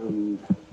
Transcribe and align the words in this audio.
My 0.00 0.69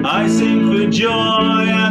I 0.06 0.28
sing 0.28 0.70
for 0.72 0.88
joy 0.90 1.85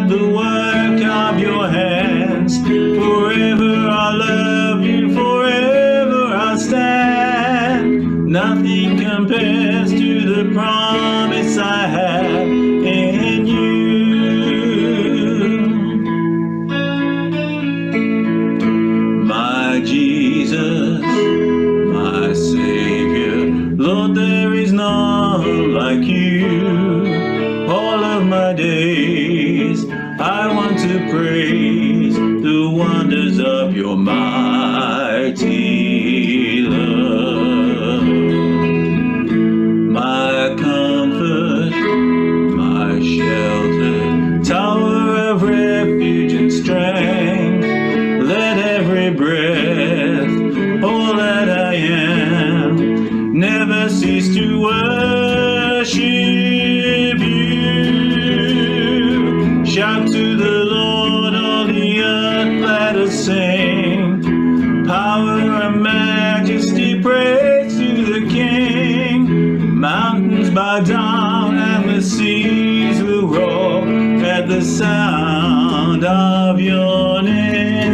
sound 74.64 76.04
of 76.04 76.58
your 76.58 77.22
name. 77.22 77.84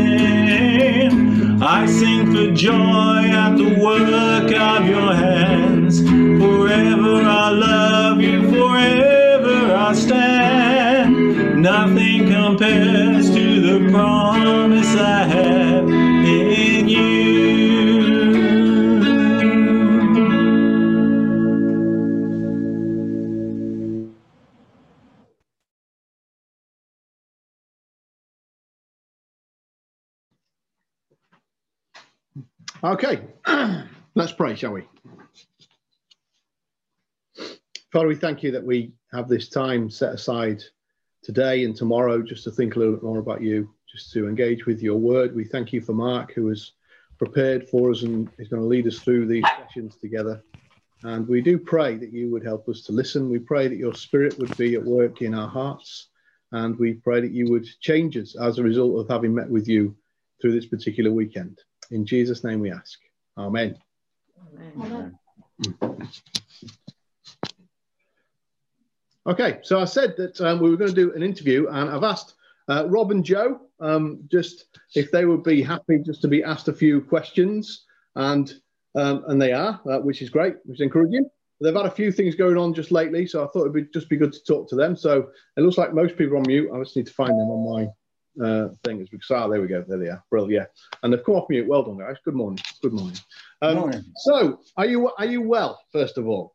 I 1.63 1.87
sing 1.87 2.33
for 2.33 2.51
joy 2.55 3.10
Okay, 32.91 33.21
let's 34.17 34.33
pray, 34.33 34.57
shall 34.57 34.73
we? 34.73 34.83
Father, 37.93 38.09
we 38.09 38.17
thank 38.17 38.43
you 38.43 38.51
that 38.51 38.65
we 38.65 38.91
have 39.13 39.29
this 39.29 39.49
time 39.49 39.89
set 39.89 40.13
aside 40.13 40.65
today 41.23 41.63
and 41.63 41.77
tomorrow 41.77 42.21
just 42.21 42.43
to 42.43 42.51
think 42.51 42.75
a 42.75 42.81
little 42.81 42.95
bit 42.95 43.05
more 43.05 43.21
about 43.21 43.43
you, 43.43 43.73
just 43.89 44.11
to 44.15 44.27
engage 44.27 44.67
with 44.67 44.83
your 44.83 44.97
word. 44.99 45.37
We 45.37 45.45
thank 45.45 45.73
you 45.73 45.81
for 45.81 45.93
Mark, 45.93 46.35
who 46.35 46.49
has 46.49 46.73
prepared 47.17 47.69
for 47.69 47.93
us 47.93 48.03
and 48.03 48.29
is 48.41 48.49
going 48.49 48.63
to 48.63 48.69
lead 48.69 48.89
us 48.89 48.99
through 48.99 49.29
these 49.29 49.47
sessions 49.57 49.95
together. 49.95 50.43
And 51.05 51.29
we 51.29 51.43
do 51.43 51.59
pray 51.59 51.95
that 51.95 52.13
you 52.13 52.29
would 52.33 52.43
help 52.43 52.69
us 52.69 52.83
to 52.87 52.93
listen. 52.93 53.31
We 53.31 53.39
pray 53.39 53.69
that 53.69 53.79
your 53.79 53.95
spirit 53.95 54.37
would 54.41 54.57
be 54.57 54.75
at 54.75 54.85
work 54.85 55.23
in 55.23 55.33
our 55.33 55.49
hearts. 55.49 56.09
And 56.51 56.77
we 56.77 56.95
pray 56.95 57.21
that 57.21 57.31
you 57.31 57.53
would 57.53 57.69
change 57.81 58.17
us 58.17 58.35
as 58.35 58.59
a 58.59 58.65
result 58.65 58.99
of 58.99 59.09
having 59.09 59.33
met 59.33 59.49
with 59.49 59.69
you 59.69 59.95
through 60.43 60.55
this 60.55 60.67
particular 60.67 61.13
weekend. 61.13 61.61
In 61.91 62.07
Jesus' 62.07 62.45
name 62.45 62.61
we 62.61 62.71
ask. 62.71 62.99
Amen. 63.37 63.77
Amen. 64.79 65.19
Okay, 69.27 69.59
so 69.63 69.81
I 69.81 69.85
said 69.85 70.15
that 70.17 70.41
um, 70.41 70.61
we 70.61 70.71
were 70.71 70.77
going 70.77 70.91
to 70.91 70.95
do 70.95 71.13
an 71.15 71.23
interview, 71.23 71.69
and 71.69 71.91
I've 71.91 72.05
asked 72.05 72.35
uh, 72.69 72.89
Rob 72.89 73.11
and 73.11 73.25
Joe 73.25 73.61
um, 73.79 74.21
just 74.31 74.79
if 74.95 75.11
they 75.11 75.25
would 75.25 75.43
be 75.43 75.63
happy 75.63 75.99
just 75.99 76.23
to 76.23 76.29
be 76.29 76.43
asked 76.43 76.69
a 76.69 76.73
few 76.73 77.01
questions, 77.01 77.85
and 78.17 78.53
um, 78.95 79.25
and 79.29 79.41
they 79.41 79.53
are, 79.53 79.81
uh, 79.89 79.99
which 79.99 80.23
is 80.23 80.31
great, 80.31 80.55
which 80.65 80.79
is 80.79 80.83
encouraging. 80.83 81.29
They've 81.61 81.75
had 81.75 81.87
a 81.87 81.91
few 81.91 82.11
things 82.11 82.35
going 82.35 82.57
on 82.57 82.73
just 82.73 82.91
lately, 82.91 83.27
so 83.27 83.45
I 83.45 83.49
thought 83.49 83.63
it'd 83.63 83.75
be, 83.75 83.85
just 83.93 84.09
be 84.09 84.17
good 84.17 84.33
to 84.33 84.43
talk 84.45 84.69
to 84.71 84.77
them. 84.77 84.97
So 84.97 85.29
it 85.57 85.61
looks 85.61 85.77
like 85.77 85.93
most 85.93 86.17
people 86.17 86.35
are 86.35 86.39
on 86.39 86.45
mute. 86.47 86.71
I 86.75 86.79
just 86.79 86.97
need 86.97 87.07
to 87.07 87.13
find 87.13 87.31
them 87.31 87.51
on 87.51 87.75
my 87.75 87.89
uh, 88.43 88.69
thing. 88.85 89.07
Because 89.11 89.31
ah, 89.31 89.49
there 89.49 89.61
we 89.61 89.69
go, 89.69 89.85
there 89.87 89.99
they 89.99 90.09
are, 90.09 90.23
brilliant. 90.31 90.53
Yeah, 90.53 90.97
and 91.03 91.13
they've 91.13 91.25
come 91.25 91.35
off 91.37 91.49
mute. 91.49 91.69
Well 91.69 91.83
done, 91.83 91.99
guys. 91.99 92.17
Good 92.25 92.35
morning. 92.35 92.63
Good 92.83 92.93
morning. 92.93 93.19
Um, 93.63 93.77
Morning. 93.77 94.05
So, 94.17 94.61
are 94.77 94.87
you 94.87 95.11
are 95.11 95.27
you 95.27 95.43
well? 95.43 95.81
First 95.93 96.19
of 96.19 96.27
all, 96.27 96.55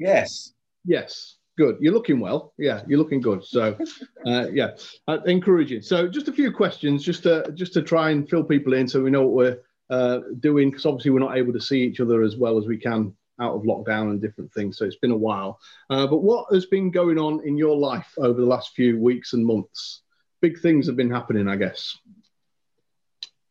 Yes. 0.00 0.54
Yes, 0.86 1.36
good. 1.58 1.76
You're 1.80 1.92
looking 1.92 2.20
well. 2.20 2.54
Yeah, 2.58 2.82
you're 2.88 2.98
looking 2.98 3.20
good. 3.20 3.44
So, 3.44 3.76
uh, 4.26 4.46
yeah, 4.50 4.70
uh, 5.08 5.18
encouraging. 5.26 5.82
So, 5.82 6.08
just 6.08 6.28
a 6.28 6.32
few 6.32 6.50
questions, 6.50 7.04
just 7.04 7.22
to 7.24 7.52
just 7.54 7.74
to 7.74 7.82
try 7.82 8.10
and 8.10 8.28
fill 8.28 8.42
people 8.42 8.72
in, 8.72 8.88
so 8.88 9.02
we 9.02 9.10
know 9.10 9.26
what 9.26 9.34
we're 9.34 9.60
uh, 9.90 10.20
doing, 10.40 10.70
because 10.70 10.86
obviously 10.86 11.10
we're 11.10 11.20
not 11.20 11.36
able 11.36 11.52
to 11.52 11.60
see 11.60 11.82
each 11.82 12.00
other 12.00 12.22
as 12.22 12.36
well 12.36 12.56
as 12.56 12.66
we 12.66 12.78
can 12.78 13.14
out 13.40 13.54
of 13.54 13.62
lockdown 13.62 14.10
and 14.10 14.20
different 14.20 14.52
things. 14.52 14.78
So 14.78 14.84
it's 14.84 14.96
been 14.96 15.10
a 15.10 15.16
while. 15.16 15.58
Uh, 15.88 16.06
but 16.06 16.18
what 16.18 16.52
has 16.52 16.66
been 16.66 16.90
going 16.90 17.18
on 17.18 17.46
in 17.46 17.56
your 17.56 17.76
life 17.76 18.12
over 18.18 18.38
the 18.40 18.46
last 18.46 18.74
few 18.74 18.98
weeks 18.98 19.32
and 19.32 19.44
months? 19.44 20.02
Big 20.40 20.60
things 20.60 20.86
have 20.86 20.96
been 20.96 21.10
happening, 21.10 21.48
I 21.48 21.56
guess. 21.56 21.96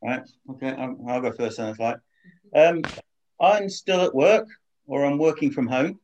Right. 0.02 0.24
Okay. 0.50 0.70
I'll, 0.70 0.98
I'll 1.08 1.22
go 1.22 1.32
first 1.32 1.60
I 1.60 1.74
like. 1.78 1.98
Um, 2.56 2.82
I'm 3.40 3.70
still 3.70 4.02
at 4.02 4.16
work, 4.16 4.48
or 4.88 5.06
I'm 5.06 5.18
working 5.18 5.52
from 5.52 5.68
home. 5.68 6.00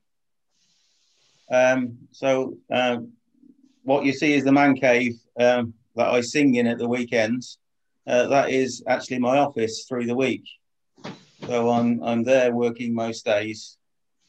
Um, 1.51 1.97
so 2.11 2.57
um, 2.71 3.13
what 3.83 4.05
you 4.05 4.13
see 4.13 4.33
is 4.33 4.43
the 4.43 4.51
man 4.51 4.75
cave 4.75 5.15
um, 5.39 5.73
that 5.95 6.07
I 6.07 6.21
sing 6.21 6.55
in 6.55 6.67
at 6.67 6.77
the 6.77 6.87
weekends. 6.87 7.59
Uh, 8.07 8.27
that 8.27 8.49
is 8.51 8.83
actually 8.87 9.19
my 9.19 9.37
office 9.37 9.85
through 9.87 10.05
the 10.05 10.15
week. 10.15 10.43
So 11.47 11.69
I'm 11.69 12.03
I'm 12.03 12.23
there 12.23 12.51
working 12.51 12.93
most 12.93 13.25
days, 13.25 13.77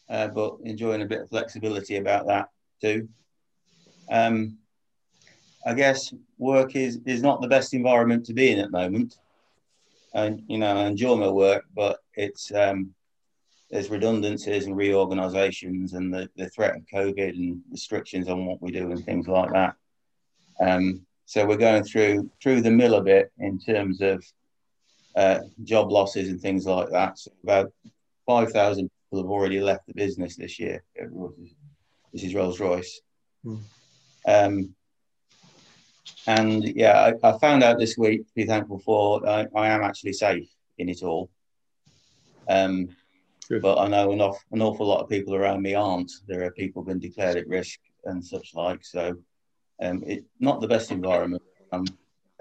uh, 0.09 0.29
but 0.29 0.57
enjoying 0.65 1.03
a 1.03 1.07
bit 1.07 1.23
of 1.23 1.29
flexibility 1.29 1.97
about 1.97 2.27
that 2.27 2.49
too. 2.81 3.09
Um, 4.11 4.59
I 5.67 5.75
guess 5.75 6.15
work 6.39 6.77
is 6.77 7.01
is 7.05 7.23
not 7.23 7.43
the 7.43 7.49
best 7.49 7.75
environment 7.75 8.25
to 8.27 8.33
be 8.33 8.53
in 8.53 8.61
at 8.61 8.71
the 8.71 8.79
moment. 8.79 9.17
And 10.15 10.43
you 10.47 10.59
know, 10.59 10.77
I 10.77 10.87
enjoy 10.87 11.17
my 11.17 11.29
work, 11.29 11.65
but 11.75 11.99
it's 12.15 12.53
um, 12.55 12.95
there's 13.71 13.91
redundancies 13.91 14.67
and 14.67 14.77
reorganisations 14.77 15.95
and 15.95 16.15
the, 16.15 16.31
the 16.37 16.49
threat 16.51 16.77
of 16.77 16.87
COVID 16.95 17.31
and 17.31 17.61
restrictions 17.71 18.29
on 18.29 18.47
what 18.47 18.63
we 18.63 18.71
do 18.71 18.93
and 18.93 19.05
things 19.05 19.27
like 19.27 19.51
that. 19.53 19.75
Um, 20.61 21.05
so 21.25 21.45
we're 21.45 21.57
going 21.57 21.83
through 21.83 22.31
through 22.41 22.61
the 22.63 22.71
mill 22.71 22.95
a 22.95 23.03
bit 23.03 23.33
in 23.39 23.59
terms 23.59 24.01
of 24.01 24.25
uh, 25.17 25.41
job 25.65 25.91
losses 25.91 26.29
and 26.29 26.41
things 26.41 26.65
like 26.65 26.91
that. 26.91 27.19
So 27.19 27.33
about 27.43 27.73
five 28.25 28.53
thousand 28.53 28.89
people 28.89 29.25
have 29.25 29.33
already 29.33 29.61
left 29.61 29.89
the 29.89 29.95
business 29.95 30.37
this 30.37 30.61
year. 30.61 30.85
This 32.13 32.23
is 32.23 32.37
Rolls 32.37 32.61
Royce. 32.61 33.01
Mm. 33.45 33.61
Um, 34.29 34.75
and 36.27 36.65
yeah, 36.65 37.13
I, 37.23 37.29
I, 37.29 37.39
found 37.39 37.63
out 37.63 37.79
this 37.79 37.97
week 37.97 38.27
to 38.27 38.35
be 38.35 38.45
thankful 38.45 38.79
for. 38.81 39.27
I, 39.29 39.47
I 39.55 39.69
am 39.69 39.83
actually 39.83 40.13
safe 40.13 40.49
in 40.79 40.89
it 40.89 41.03
all. 41.03 41.31
Um, 42.49 42.89
but 43.49 43.79
I 43.79 43.87
know 43.87 44.13
an, 44.13 44.21
off, 44.21 44.39
an 44.51 44.63
awful 44.63 44.87
lot 44.87 45.03
of 45.03 45.09
people 45.09 45.35
around 45.35 45.63
me 45.63 45.75
aren't. 45.75 46.11
There 46.27 46.43
are 46.45 46.51
people 46.51 46.83
been 46.83 46.99
declared 46.99 47.37
at 47.37 47.49
risk 47.49 47.79
and 48.05 48.25
such 48.25 48.55
like. 48.55 48.85
So 48.85 49.17
um, 49.81 50.03
it's 50.07 50.27
not 50.41 50.61
the 50.61 50.69
best 50.69 50.91
environment. 50.91 51.43
Um, 51.73 51.87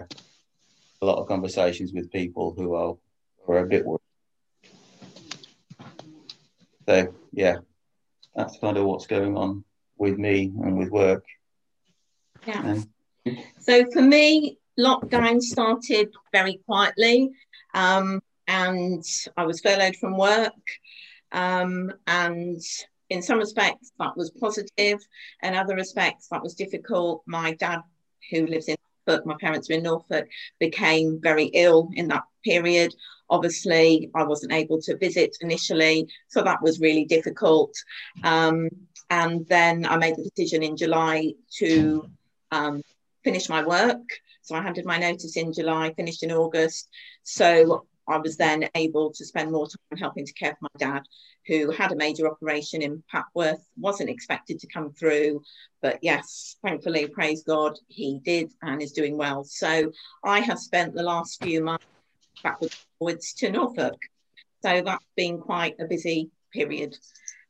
a 0.00 1.06
lot 1.06 1.18
of 1.18 1.28
conversations 1.28 1.92
with 1.92 2.10
people 2.10 2.54
who 2.56 2.74
are, 2.74 2.96
who 3.44 3.52
are 3.52 3.64
a 3.64 3.66
bit 3.66 3.84
worried. 3.84 4.00
So 6.88 7.14
yeah, 7.32 7.56
that's 8.34 8.58
kind 8.58 8.76
of 8.76 8.84
what's 8.84 9.06
going 9.06 9.36
on 9.36 9.64
with 9.98 10.18
me 10.18 10.52
and 10.62 10.76
with 10.76 10.90
work. 10.90 11.24
Yeah. 12.46 12.60
Um, 12.60 12.90
so 13.58 13.84
for 13.92 14.02
me, 14.02 14.58
lockdown 14.78 15.40
started 15.40 16.12
very 16.32 16.60
quietly, 16.66 17.30
um, 17.74 18.20
and 18.46 19.04
I 19.36 19.44
was 19.44 19.60
furloughed 19.60 19.96
from 19.96 20.16
work. 20.16 20.52
Um, 21.32 21.92
and 22.06 22.60
in 23.10 23.22
some 23.22 23.38
respects, 23.38 23.92
that 23.98 24.16
was 24.16 24.30
positive. 24.30 25.00
In 25.42 25.54
other 25.54 25.74
respects, 25.74 26.28
that 26.28 26.42
was 26.42 26.54
difficult. 26.54 27.22
My 27.26 27.54
dad, 27.54 27.80
who 28.30 28.46
lives 28.46 28.68
in 28.68 28.76
Norfolk, 29.06 29.26
my 29.26 29.36
parents 29.40 29.68
were 29.68 29.76
in 29.76 29.82
Norfolk, 29.82 30.28
became 30.58 31.20
very 31.22 31.46
ill 31.46 31.90
in 31.94 32.08
that 32.08 32.24
period. 32.44 32.94
Obviously, 33.28 34.10
I 34.14 34.22
wasn't 34.22 34.52
able 34.52 34.80
to 34.82 34.96
visit 34.96 35.36
initially, 35.40 36.08
so 36.28 36.42
that 36.42 36.62
was 36.62 36.80
really 36.80 37.04
difficult. 37.04 37.74
Um, 38.22 38.68
and 39.10 39.46
then 39.48 39.86
I 39.86 39.96
made 39.96 40.16
the 40.16 40.28
decision 40.30 40.62
in 40.62 40.76
July 40.76 41.32
to 41.58 42.08
um, 42.50 42.82
finish 43.26 43.48
my 43.48 43.64
work. 43.66 44.06
So 44.42 44.54
I 44.54 44.62
handed 44.62 44.84
my 44.84 44.98
notice 44.98 45.36
in 45.36 45.52
July, 45.52 45.92
finished 45.94 46.22
in 46.22 46.30
August. 46.30 46.88
So 47.24 47.86
I 48.06 48.18
was 48.18 48.36
then 48.36 48.68
able 48.76 49.12
to 49.14 49.24
spend 49.24 49.50
more 49.50 49.66
time 49.66 49.98
helping 49.98 50.24
to 50.24 50.32
care 50.34 50.52
for 50.52 50.68
my 50.68 50.78
dad, 50.78 51.02
who 51.48 51.72
had 51.72 51.90
a 51.90 51.96
major 51.96 52.28
operation 52.28 52.82
in 52.82 53.02
Papworth, 53.12 53.64
wasn't 53.76 54.10
expected 54.10 54.60
to 54.60 54.68
come 54.68 54.92
through. 54.92 55.42
But 55.82 55.98
yes, 56.02 56.56
thankfully, 56.64 57.08
praise 57.08 57.42
God, 57.42 57.76
he 57.88 58.20
did 58.24 58.52
and 58.62 58.80
is 58.80 58.92
doing 58.92 59.16
well. 59.18 59.42
So 59.42 59.90
I 60.24 60.38
have 60.38 60.60
spent 60.60 60.94
the 60.94 61.02
last 61.02 61.42
few 61.42 61.64
months 61.64 61.84
backwards 62.44 63.32
to 63.38 63.50
Norfolk. 63.50 64.00
So 64.62 64.82
that's 64.82 65.04
been 65.16 65.38
quite 65.38 65.74
a 65.80 65.86
busy 65.86 66.30
period. 66.52 66.96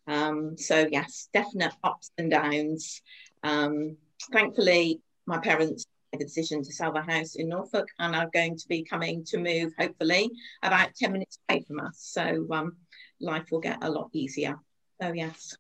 Um, 0.07 0.57
so 0.57 0.89
yes, 0.91 1.29
definite 1.35 1.75
ups 1.85 2.11
and 2.17 2.31
downs. 2.31 3.03
Um, 3.43 3.99
thankfully, 4.33 5.03
my 5.27 5.39
parents 5.39 5.87
made 6.13 6.21
the 6.21 6.25
decision 6.25 6.63
to 6.63 6.73
sell 6.73 6.93
the 6.93 7.03
house 7.03 7.35
in 7.35 7.49
Norfolk 7.49 7.89
and 7.99 8.15
are 8.15 8.31
going 8.33 8.57
to 8.57 8.69
be 8.69 8.83
coming 8.83 9.25
to 9.25 9.39
move, 9.39 9.73
hopefully, 9.79 10.31
about 10.63 10.95
10 10.95 11.13
minutes 11.13 11.39
away 11.49 11.63
from 11.63 11.81
us. 11.81 11.99
So 11.99 12.47
um, 12.53 12.77
life 13.21 13.51
will 13.51 13.61
get 13.61 13.83
a 13.83 13.91
lot 13.91 14.11
easier. 14.13 14.59
So 15.01 15.13
yes. 15.13 15.57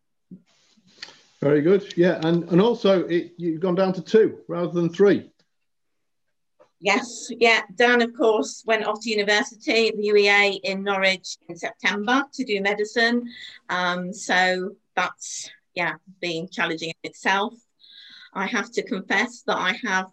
Very 1.40 1.60
good. 1.60 1.96
Yeah, 1.96 2.18
and 2.26 2.48
and 2.50 2.60
also 2.60 3.04
it, 3.06 3.34
you've 3.36 3.60
gone 3.60 3.74
down 3.74 3.92
to 3.94 4.02
two 4.02 4.38
rather 4.48 4.72
than 4.72 4.88
three. 4.88 5.30
Yes, 6.80 7.30
yeah. 7.30 7.62
Dan, 7.74 8.02
of 8.02 8.14
course, 8.14 8.62
went 8.66 8.84
off 8.84 9.00
to 9.02 9.10
university 9.10 9.88
at 9.88 9.96
the 9.96 10.08
UEA 10.08 10.60
in 10.62 10.82
Norwich 10.82 11.36
in 11.48 11.56
September 11.56 12.24
to 12.34 12.44
do 12.44 12.60
medicine. 12.60 13.28
Um, 13.68 14.12
so 14.12 14.76
that's, 14.94 15.50
yeah, 15.74 15.94
been 16.20 16.48
challenging 16.48 16.90
in 16.90 17.10
itself. 17.10 17.54
I 18.36 18.46
have 18.46 18.70
to 18.72 18.82
confess 18.82 19.42
that 19.46 19.56
I 19.56 19.78
have 19.84 20.10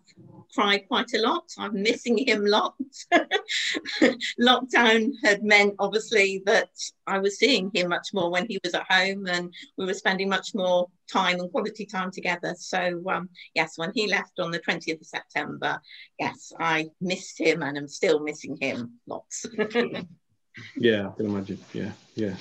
cried 0.55 0.87
quite 0.87 1.13
a 1.13 1.21
lot. 1.21 1.43
I'm 1.57 1.81
missing 1.81 2.17
him 2.17 2.45
lots. 2.45 3.05
Lockdown 4.39 5.11
had 5.23 5.43
meant 5.43 5.75
obviously 5.77 6.41
that 6.45 6.69
I 7.05 7.19
was 7.19 7.37
seeing 7.37 7.69
him 7.73 7.89
much 7.89 8.09
more 8.13 8.31
when 8.31 8.47
he 8.47 8.59
was 8.63 8.73
at 8.73 8.89
home 8.89 9.27
and 9.27 9.53
we 9.77 9.85
were 9.85 9.93
spending 9.93 10.29
much 10.29 10.55
more 10.55 10.87
time 11.11 11.41
and 11.41 11.51
quality 11.51 11.85
time 11.85 12.11
together. 12.11 12.55
So 12.57 13.03
um, 13.09 13.29
yes, 13.55 13.77
when 13.77 13.91
he 13.93 14.07
left 14.07 14.39
on 14.39 14.51
the 14.51 14.59
20th 14.59 15.01
of 15.01 15.05
September, 15.05 15.81
yes, 16.17 16.53
I 16.57 16.91
missed 17.01 17.39
him 17.39 17.61
and 17.61 17.77
I'm 17.77 17.89
still 17.89 18.21
missing 18.21 18.57
him 18.61 18.99
lots. 19.05 19.45
yeah, 20.75 21.07
I 21.07 21.11
can 21.11 21.25
imagine. 21.25 21.59
Yeah, 21.73 21.91
yeah. 22.15 22.35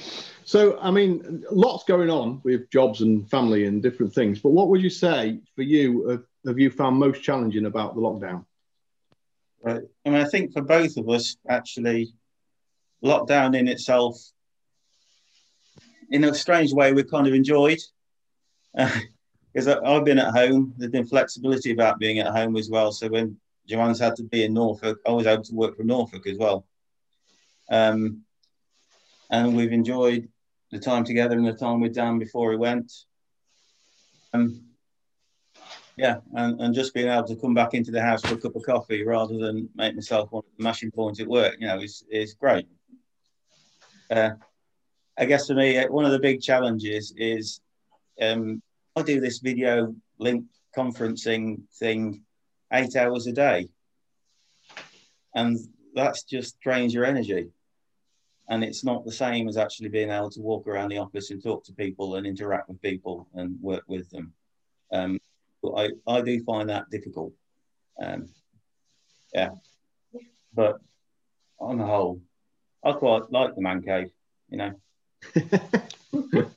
So, 0.44 0.78
I 0.80 0.90
mean, 0.90 1.44
lots 1.50 1.84
going 1.84 2.10
on 2.10 2.40
with 2.44 2.70
jobs 2.70 3.00
and 3.00 3.28
family 3.30 3.64
and 3.66 3.82
different 3.82 4.14
things. 4.14 4.40
But 4.40 4.50
what 4.50 4.68
would 4.68 4.82
you 4.82 4.90
say 4.90 5.40
for 5.54 5.62
you 5.62 6.08
have, 6.08 6.24
have 6.46 6.58
you 6.58 6.70
found 6.70 6.96
most 6.96 7.22
challenging 7.22 7.66
about 7.66 7.94
the 7.94 8.00
lockdown? 8.00 8.44
Right. 9.62 9.82
I 10.04 10.10
mean, 10.10 10.20
I 10.20 10.28
think 10.28 10.52
for 10.52 10.62
both 10.62 10.96
of 10.96 11.08
us, 11.08 11.36
actually, 11.48 12.12
lockdown 13.04 13.56
in 13.56 13.68
itself, 13.68 14.16
in 16.10 16.24
a 16.24 16.34
strange 16.34 16.72
way, 16.72 16.92
we've 16.92 17.10
kind 17.10 17.26
of 17.26 17.34
enjoyed. 17.34 17.78
Because 19.52 19.68
uh, 19.68 19.80
I've 19.84 20.06
been 20.06 20.18
at 20.18 20.32
home, 20.32 20.72
there's 20.78 20.92
been 20.92 21.06
flexibility 21.06 21.72
about 21.72 21.98
being 21.98 22.18
at 22.20 22.32
home 22.34 22.56
as 22.56 22.70
well. 22.70 22.90
So 22.90 23.08
when 23.08 23.36
Joanne's 23.68 23.98
had 23.98 24.16
to 24.16 24.22
be 24.22 24.44
in 24.44 24.54
Norfolk, 24.54 24.98
I 25.06 25.10
was 25.10 25.26
able 25.26 25.42
to 25.44 25.54
work 25.54 25.76
from 25.76 25.88
Norfolk 25.88 26.26
as 26.26 26.38
well. 26.38 26.64
Um, 27.72 28.20
and 29.30 29.56
we've 29.56 29.72
enjoyed 29.72 30.28
the 30.70 30.78
time 30.78 31.04
together 31.04 31.36
and 31.36 31.46
the 31.46 31.54
time 31.54 31.80
with 31.80 31.94
Dan 31.94 32.18
before 32.18 32.50
he 32.50 32.58
went. 32.58 32.92
Um, 34.34 34.66
yeah, 35.96 36.18
and, 36.34 36.60
and 36.60 36.74
just 36.74 36.92
being 36.92 37.08
able 37.08 37.26
to 37.28 37.36
come 37.36 37.54
back 37.54 37.72
into 37.72 37.90
the 37.90 38.02
house 38.02 38.20
for 38.20 38.34
a 38.34 38.38
cup 38.38 38.56
of 38.56 38.62
coffee 38.62 39.04
rather 39.04 39.38
than 39.38 39.70
make 39.74 39.94
myself 39.94 40.30
one 40.32 40.44
of 40.46 40.56
the 40.58 40.62
mashing 40.62 40.90
points 40.90 41.18
at 41.20 41.26
work, 41.26 41.56
you 41.58 41.66
know, 41.66 41.80
is, 41.80 42.04
is 42.10 42.34
great. 42.34 42.66
Uh, 44.10 44.30
I 45.18 45.24
guess 45.24 45.46
for 45.46 45.54
me, 45.54 45.82
one 45.84 46.04
of 46.04 46.12
the 46.12 46.18
big 46.18 46.42
challenges 46.42 47.14
is 47.16 47.60
um, 48.20 48.62
I 48.96 49.02
do 49.02 49.18
this 49.18 49.38
video 49.38 49.94
link 50.18 50.44
conferencing 50.76 51.62
thing 51.78 52.22
eight 52.70 52.96
hours 52.96 53.26
a 53.26 53.32
day. 53.32 53.68
And 55.34 55.58
that's 55.94 56.24
just 56.24 56.60
drains 56.60 56.92
your 56.92 57.06
energy 57.06 57.50
and 58.48 58.64
it's 58.64 58.84
not 58.84 59.04
the 59.04 59.12
same 59.12 59.48
as 59.48 59.56
actually 59.56 59.88
being 59.88 60.10
able 60.10 60.30
to 60.30 60.40
walk 60.40 60.66
around 60.66 60.90
the 60.90 60.98
office 60.98 61.30
and 61.30 61.42
talk 61.42 61.64
to 61.64 61.72
people 61.72 62.16
and 62.16 62.26
interact 62.26 62.68
with 62.68 62.82
people 62.82 63.28
and 63.34 63.56
work 63.60 63.84
with 63.86 64.10
them. 64.10 64.32
Um, 64.92 65.18
I, 65.76 65.90
I 66.06 66.20
do 66.20 66.42
find 66.44 66.68
that 66.68 66.90
difficult. 66.90 67.32
Um, 68.00 68.28
yeah, 69.32 69.50
but 70.52 70.80
on 71.58 71.78
the 71.78 71.86
whole, 71.86 72.20
I 72.84 72.92
quite 72.92 73.30
like 73.30 73.54
the 73.54 73.62
man 73.62 73.82
cave, 73.82 74.10
you 74.50 74.58
know. 74.58 74.74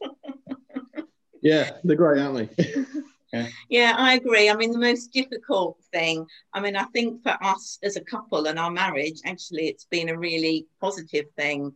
yeah, 1.42 1.72
they're 1.84 1.96
great, 1.96 2.22
aren't 2.22 2.58
they? 2.58 2.86
Yeah. 3.36 3.48
yeah, 3.70 3.96
I 3.98 4.16
agree. 4.16 4.50
I 4.50 4.56
mean, 4.56 4.72
the 4.72 4.80
most 4.80 5.08
difficult 5.08 5.78
thing, 5.92 6.26
I 6.54 6.60
mean, 6.60 6.76
I 6.76 6.84
think 6.86 7.24
for 7.24 7.38
us 7.42 7.80
as 7.84 7.96
a 7.96 8.02
couple 8.02 8.48
and 8.48 8.58
our 8.58 8.72
marriage, 8.72 9.20
actually, 9.26 9.68
it's 9.68 9.86
been 9.86 10.10
a 10.10 10.18
really 10.18 10.68
positive 10.80 11.26
thing. 11.36 11.74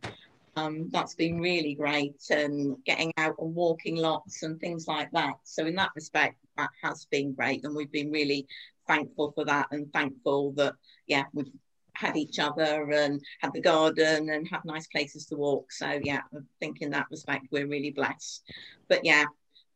Um, 0.56 0.88
that's 0.90 1.14
been 1.14 1.40
really 1.40 1.74
great 1.74 2.20
and 2.30 2.76
getting 2.84 3.12
out 3.16 3.36
and 3.38 3.54
walking 3.54 3.96
lots 3.96 4.42
and 4.42 4.58
things 4.60 4.88
like 4.88 5.10
that. 5.12 5.34
So, 5.44 5.66
in 5.66 5.76
that 5.76 5.90
respect, 5.94 6.36
that 6.56 6.70
has 6.82 7.06
been 7.06 7.32
great. 7.32 7.64
And 7.64 7.74
we've 7.74 7.92
been 7.92 8.10
really 8.10 8.46
thankful 8.86 9.32
for 9.32 9.44
that 9.44 9.68
and 9.70 9.92
thankful 9.92 10.52
that, 10.52 10.74
yeah, 11.06 11.24
we've 11.32 11.52
had 11.94 12.16
each 12.16 12.38
other 12.38 12.90
and 12.90 13.22
had 13.40 13.52
the 13.52 13.60
garden 13.60 14.30
and 14.30 14.48
have 14.48 14.64
nice 14.64 14.86
places 14.88 15.26
to 15.26 15.36
walk. 15.36 15.70
So, 15.70 16.00
yeah, 16.02 16.20
I 16.34 16.38
think 16.58 16.82
in 16.82 16.90
that 16.90 17.06
respect, 17.10 17.46
we're 17.50 17.68
really 17.68 17.90
blessed. 17.90 18.42
But 18.88 19.04
yeah, 19.04 19.24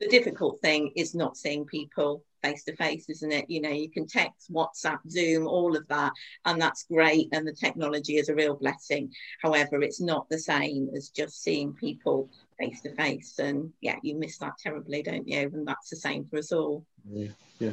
the 0.05 0.11
difficult 0.11 0.61
thing 0.61 0.93
is 0.97 1.15
not 1.15 1.37
seeing 1.37 1.65
people 1.65 2.23
face 2.43 2.63
to 2.65 2.77
face, 2.77 3.09
isn't 3.09 3.33
it? 3.33 3.49
You 3.49 3.63
know, 3.63 3.71
you 3.71 3.91
can 3.91 4.07
text, 4.07 4.53
WhatsApp, 4.53 4.99
Zoom, 5.09 5.47
all 5.47 5.75
of 5.75 5.89
that, 5.89 6.13
and 6.45 6.61
that's 6.61 6.85
great. 6.85 7.29
And 7.33 7.49
the 7.49 7.55
technology 7.55 8.19
is 8.19 8.29
a 8.29 8.35
real 8.35 8.55
blessing. 8.55 9.11
However, 9.43 9.83
it's 9.83 10.03
not 10.03 10.29
the 10.29 10.39
same 10.39 10.91
as 10.95 11.09
just 11.09 11.43
seeing 11.43 11.73
people 11.73 12.29
face 12.59 12.83
to 12.83 12.95
face. 12.95 13.39
And 13.39 13.73
yeah, 13.81 13.97
you 14.03 14.17
miss 14.17 14.37
that 14.39 14.59
terribly, 14.63 15.03
don't 15.03 15.27
you? 15.27 15.51
And 15.55 15.67
that's 15.67 15.89
the 15.89 15.97
same 15.97 16.27
for 16.27 16.39
us 16.39 16.53
all. 16.53 16.85
Yeah, 17.11 17.29
yeah. 17.59 17.73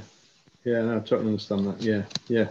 Yeah, 0.63 0.83
no, 0.83 0.97
I 0.97 0.99
totally 0.99 1.27
understand 1.27 1.67
that. 1.67 1.81
Yeah, 1.81 2.03
yeah. 2.27 2.47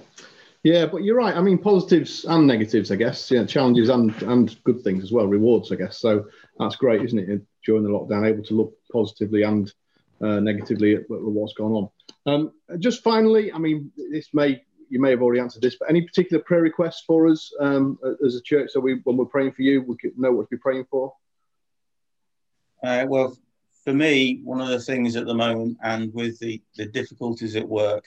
Yeah, 0.63 0.85
but 0.85 1.05
you're 1.05 1.17
right. 1.17 1.35
I 1.35 1.41
mean, 1.41 1.57
positives 1.57 2.27
and 2.27 2.47
negatives, 2.47 2.91
I 2.91 2.97
guess. 2.97 3.31
Yeah, 3.31 3.47
challenges 3.47 3.89
and 3.89 4.15
and 4.25 4.63
good 4.65 4.83
things 4.83 5.03
as 5.05 5.11
well, 5.11 5.27
rewards, 5.27 5.73
I 5.73 5.77
guess. 5.77 5.99
So 5.99 6.27
that's 6.59 6.77
great, 6.77 7.03
isn't 7.03 7.19
it? 7.19 7.41
During 7.65 7.83
the 7.83 7.91
lockdown, 7.91 8.27
able 8.27 8.45
to 8.45 8.55
look 8.55 8.75
positively 8.93 9.43
and 9.43 9.73
uh, 10.21 10.41
negatively 10.41 10.95
at, 10.95 11.03
at, 11.03 11.07
what's 11.09 11.55
gone 11.55 11.73
on. 11.73 11.89
Um, 12.27 12.53
just 12.79 13.03
finally, 13.03 13.53
I 13.53 13.59
mean, 13.59 13.91
this 13.97 14.29
may 14.33 14.63
you 14.89 15.01
may 15.01 15.11
have 15.11 15.23
already 15.23 15.41
answered 15.41 15.63
this, 15.63 15.77
but 15.77 15.89
any 15.89 16.03
particular 16.03 16.43
prayer 16.43 16.63
requests 16.63 17.05
for 17.07 17.29
us 17.29 17.53
um, 17.61 17.99
as 18.27 18.35
a 18.35 18.43
church? 18.43 18.71
So 18.73 18.81
we, 18.81 19.01
when 19.05 19.17
we're 19.17 19.25
praying 19.25 19.53
for 19.53 19.63
you, 19.63 19.83
we 19.83 19.97
know 20.17 20.33
what 20.33 20.43
to 20.43 20.57
be 20.57 20.59
praying 20.59 20.87
for. 20.91 21.15
Uh, 22.83 23.07
well, 23.09 23.37
for 23.85 23.93
me, 23.93 24.41
one 24.43 24.61
of 24.61 24.69
the 24.69 24.81
things 24.81 25.15
at 25.15 25.27
the 25.27 25.35
moment, 25.35 25.79
and 25.83 26.13
with 26.13 26.39
the 26.41 26.61
the 26.77 26.87
difficulties 26.87 27.57
at 27.57 27.69
work, 27.69 28.05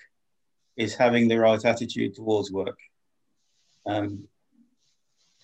is 0.76 0.96
having 0.96 1.28
the 1.28 1.40
right 1.40 1.64
attitude 1.64 2.16
towards 2.16 2.52
work. 2.52 2.78
Um, 3.86 4.28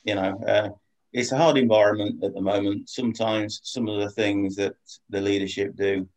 you 0.04 0.16
know, 0.16 0.40
uh, 0.48 0.70
it's 1.12 1.32
a 1.32 1.38
hard 1.38 1.58
environment 1.58 2.24
at 2.24 2.34
the 2.34 2.42
moment. 2.42 2.90
Sometimes 2.90 3.62
some 3.64 3.88
of 3.88 4.00
the 4.00 4.10
things 4.10 4.56
that 4.56 4.76
the 5.10 5.22
leadership 5.22 5.76
do, 5.76 6.08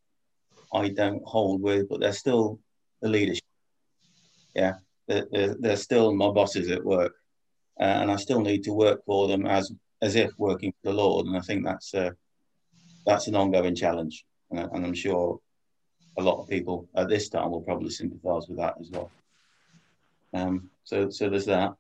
I 0.73 0.89
don't 0.89 1.23
hold 1.25 1.63
with, 1.63 1.89
but 1.89 2.01
they're 2.01 2.13
still 2.13 2.59
the 3.01 3.09
leadership. 3.09 3.45
Yeah, 4.55 4.75
they're, 5.09 5.55
they're, 5.59 5.77
still 5.77 6.15
my 6.15 6.31
bosses 6.31 6.71
at 6.71 6.85
work, 6.85 7.15
uh, 7.81 7.85
and 7.85 8.11
I 8.11 8.17
still 8.17 8.41
need 8.41 8.65
to 8.65 8.73
work 8.73 9.03
for 9.07 9.29
them 9.29 9.47
as 9.47 9.73
as 10.03 10.15
if 10.17 10.31
working 10.37 10.73
for 10.73 10.91
the 10.91 10.97
Lord. 10.97 11.27
And 11.27 11.37
I 11.37 11.41
think 11.41 11.65
that's 11.65 11.95
uh, 11.95 12.11
that's 13.07 13.29
an 13.29 13.35
ongoing 13.35 13.75
challenge, 13.75 14.27
and, 14.51 14.61
and 14.61 14.85
I'm 14.85 14.95
sure 14.95 15.41
a 16.19 16.23
lot 16.23 16.41
of 16.41 16.49
people 16.49 16.89
at 16.95 17.09
this 17.09 17.29
time 17.29 17.51
will 17.51 17.63
probably 17.63 17.91
sympathise 17.91 18.47
with 18.49 18.59
that 18.59 18.75
as 18.79 18.91
well. 18.91 19.11
Um, 20.35 20.71
so, 20.85 21.11
so 21.11 21.29
there's 21.31 21.47
that. 21.47 21.75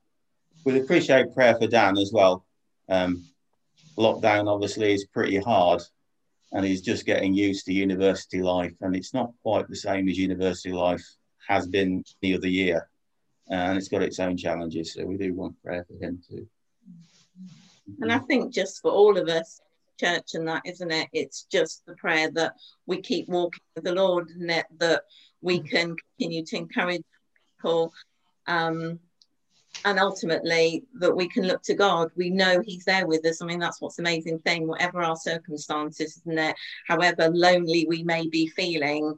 We'd 0.64 0.82
appreciate 0.82 1.34
prayer 1.34 1.54
for 1.56 1.66
Dan 1.66 1.98
as 1.98 2.10
well. 2.12 2.44
Um, 2.92 3.24
lockdown 3.96 4.52
obviously 4.52 4.92
is 4.92 5.06
pretty 5.06 5.38
hard, 5.38 5.80
and 6.52 6.64
he's 6.64 6.82
just 6.82 7.06
getting 7.06 7.32
used 7.34 7.64
to 7.66 7.72
university 7.72 8.42
life, 8.42 8.74
and 8.82 8.94
it's 8.94 9.14
not 9.14 9.32
quite 9.42 9.66
the 9.68 9.76
same 9.76 10.08
as 10.08 10.18
university 10.18 10.72
life 10.72 11.04
has 11.48 11.66
been 11.66 12.04
the 12.20 12.34
other 12.34 12.48
year, 12.48 12.88
and 13.48 13.78
it's 13.78 13.88
got 13.88 14.02
its 14.02 14.20
own 14.20 14.36
challenges. 14.36 14.94
So 14.94 15.06
we 15.06 15.16
do 15.16 15.34
want 15.34 15.62
prayer 15.62 15.86
for 15.88 16.04
him 16.04 16.22
too. 16.28 16.46
And 18.00 18.12
I 18.12 18.18
think 18.18 18.52
just 18.52 18.82
for 18.82 18.90
all 18.90 19.16
of 19.16 19.28
us, 19.28 19.60
church 19.98 20.34
and 20.34 20.46
that, 20.48 20.62
isn't 20.64 20.90
it? 20.90 21.08
It's 21.12 21.44
just 21.44 21.84
the 21.86 21.94
prayer 21.94 22.30
that 22.32 22.54
we 22.86 23.00
keep 23.00 23.28
walking 23.28 23.62
with 23.74 23.84
the 23.84 23.94
Lord, 23.94 24.28
and 24.28 24.50
it? 24.50 24.66
That 24.78 25.02
we 25.40 25.60
can 25.60 25.96
continue 25.96 26.44
to 26.44 26.56
encourage 26.56 27.02
people. 27.56 27.92
Um, 28.46 29.00
and 29.84 29.98
ultimately 29.98 30.84
that 30.94 31.14
we 31.14 31.28
can 31.28 31.46
look 31.46 31.62
to 31.62 31.74
God. 31.74 32.10
We 32.16 32.30
know 32.30 32.60
He's 32.60 32.84
there 32.84 33.06
with 33.06 33.24
us. 33.26 33.42
I 33.42 33.46
mean, 33.46 33.58
that's 33.58 33.80
what's 33.80 33.98
amazing 33.98 34.38
thing, 34.40 34.66
whatever 34.66 35.02
our 35.02 35.16
circumstances, 35.16 36.18
isn't 36.18 36.38
it? 36.38 36.56
However 36.86 37.28
lonely 37.30 37.86
we 37.88 38.02
may 38.02 38.28
be 38.28 38.46
feeling, 38.48 39.16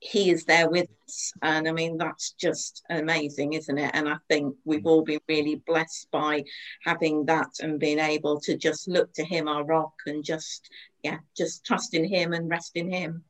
he 0.00 0.30
is 0.30 0.44
there 0.44 0.68
with 0.68 0.88
us. 1.06 1.32
And 1.42 1.68
I 1.68 1.72
mean, 1.72 1.96
that's 1.96 2.32
just 2.32 2.84
amazing, 2.90 3.54
isn't 3.54 3.78
it? 3.78 3.90
And 3.94 4.08
I 4.08 4.16
think 4.28 4.54
we've 4.64 4.82
mm. 4.82 4.86
all 4.86 5.02
been 5.02 5.20
really 5.28 5.62
blessed 5.66 6.08
by 6.10 6.44
having 6.84 7.24
that 7.26 7.50
and 7.60 7.80
being 7.80 7.98
able 7.98 8.40
to 8.40 8.56
just 8.56 8.88
look 8.88 9.12
to 9.14 9.24
him, 9.24 9.48
our 9.48 9.64
rock, 9.64 9.94
and 10.06 10.24
just, 10.24 10.68
yeah, 11.02 11.18
just 11.36 11.64
trust 11.64 11.94
in 11.94 12.04
him 12.04 12.32
and 12.32 12.48
rest 12.48 12.72
in 12.76 12.90
him. 12.90 13.24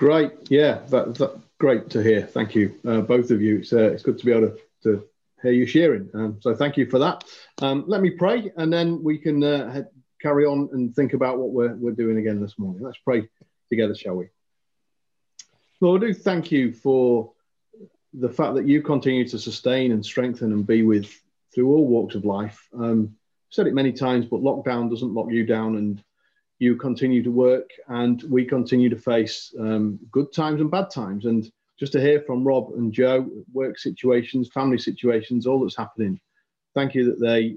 Great. 0.00 0.32
Yeah, 0.48 0.78
that, 0.88 1.14
that 1.16 1.38
great 1.58 1.90
to 1.90 2.02
hear. 2.02 2.22
Thank 2.22 2.54
you, 2.54 2.74
uh, 2.88 3.02
both 3.02 3.30
of 3.30 3.42
you. 3.42 3.58
It's, 3.58 3.70
uh, 3.74 3.92
it's 3.92 4.02
good 4.02 4.16
to 4.16 4.24
be 4.24 4.32
able 4.32 4.48
to, 4.48 4.58
to 4.84 5.04
hear 5.42 5.52
you 5.52 5.66
sharing. 5.66 6.08
Um, 6.14 6.38
so 6.40 6.54
thank 6.54 6.78
you 6.78 6.86
for 6.86 6.98
that. 7.00 7.24
Um, 7.60 7.84
let 7.86 8.00
me 8.00 8.08
pray 8.08 8.50
and 8.56 8.72
then 8.72 9.02
we 9.02 9.18
can 9.18 9.44
uh, 9.44 9.82
carry 10.22 10.46
on 10.46 10.70
and 10.72 10.96
think 10.96 11.12
about 11.12 11.36
what 11.36 11.50
we're, 11.50 11.74
we're 11.74 11.90
doing 11.90 12.16
again 12.16 12.40
this 12.40 12.58
morning. 12.58 12.82
Let's 12.82 12.96
pray 13.04 13.28
together, 13.68 13.94
shall 13.94 14.14
we? 14.14 14.28
Lord, 15.82 16.02
I 16.02 16.06
do 16.06 16.14
thank 16.14 16.50
you 16.50 16.72
for 16.72 17.34
the 18.14 18.30
fact 18.30 18.54
that 18.54 18.66
you 18.66 18.80
continue 18.80 19.28
to 19.28 19.38
sustain 19.38 19.92
and 19.92 20.02
strengthen 20.02 20.50
and 20.54 20.66
be 20.66 20.82
with 20.82 21.14
through 21.54 21.68
all 21.68 21.86
walks 21.86 22.14
of 22.14 22.24
life. 22.24 22.66
Um, 22.74 23.16
I've 23.50 23.54
said 23.54 23.66
it 23.66 23.74
many 23.74 23.92
times, 23.92 24.24
but 24.24 24.40
lockdown 24.40 24.88
doesn't 24.88 25.12
lock 25.12 25.30
you 25.30 25.44
down, 25.44 25.76
and 25.76 26.02
you 26.60 26.76
continue 26.76 27.22
to 27.24 27.30
work, 27.30 27.68
and 27.88 28.22
we 28.24 28.44
continue 28.44 28.88
to 28.88 28.96
face 28.96 29.52
um, 29.58 29.98
good 30.12 30.32
times 30.32 30.60
and 30.60 30.70
bad 30.70 30.90
times. 30.90 31.24
And 31.24 31.50
just 31.78 31.92
to 31.92 32.00
hear 32.00 32.20
from 32.20 32.46
Rob 32.46 32.74
and 32.76 32.92
Joe, 32.92 33.28
work 33.52 33.78
situations, 33.78 34.50
family 34.54 34.78
situations, 34.78 35.46
all 35.46 35.60
that's 35.60 35.76
happening. 35.76 36.20
Thank 36.74 36.94
you 36.94 37.04
that 37.06 37.20
they 37.20 37.56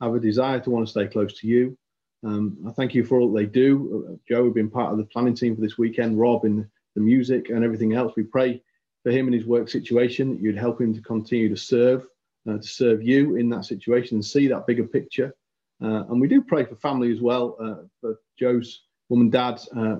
have 0.00 0.14
a 0.14 0.18
desire 0.18 0.58
to 0.60 0.70
want 0.70 0.86
to 0.86 0.90
stay 0.90 1.06
close 1.06 1.38
to 1.40 1.46
you, 1.46 1.78
um, 2.22 2.58
I 2.66 2.72
thank 2.72 2.94
you 2.94 3.04
for 3.04 3.20
all 3.20 3.32
they 3.32 3.46
do. 3.46 4.06
Uh, 4.08 4.16
Joe, 4.28 4.44
have 4.44 4.54
been 4.54 4.70
part 4.70 4.92
of 4.92 4.98
the 4.98 5.04
planning 5.04 5.34
team 5.34 5.54
for 5.54 5.62
this 5.62 5.78
weekend. 5.78 6.18
Rob 6.18 6.44
in 6.44 6.68
the 6.94 7.00
music 7.00 7.50
and 7.50 7.64
everything 7.64 7.94
else. 7.94 8.12
We 8.16 8.24
pray 8.24 8.62
for 9.02 9.10
him 9.10 9.26
and 9.26 9.34
his 9.34 9.46
work 9.46 9.68
situation. 9.68 10.38
You'd 10.40 10.58
help 10.58 10.80
him 10.80 10.94
to 10.94 11.00
continue 11.00 11.48
to 11.48 11.56
serve, 11.56 12.06
uh, 12.48 12.58
to 12.58 12.62
serve 12.62 13.02
you 13.02 13.36
in 13.36 13.48
that 13.50 13.64
situation 13.64 14.16
and 14.16 14.24
see 14.24 14.48
that 14.48 14.66
bigger 14.66 14.84
picture. 14.84 15.34
Uh, 15.82 16.04
and 16.08 16.20
we 16.20 16.28
do 16.28 16.42
pray 16.42 16.64
for 16.64 16.76
family 16.76 17.10
as 17.12 17.20
well, 17.20 17.56
uh, 17.60 17.86
for 18.00 18.20
Joe's 18.38 18.82
mum 19.08 19.22
and 19.22 19.32
dad 19.32 19.60
uh, 19.76 19.96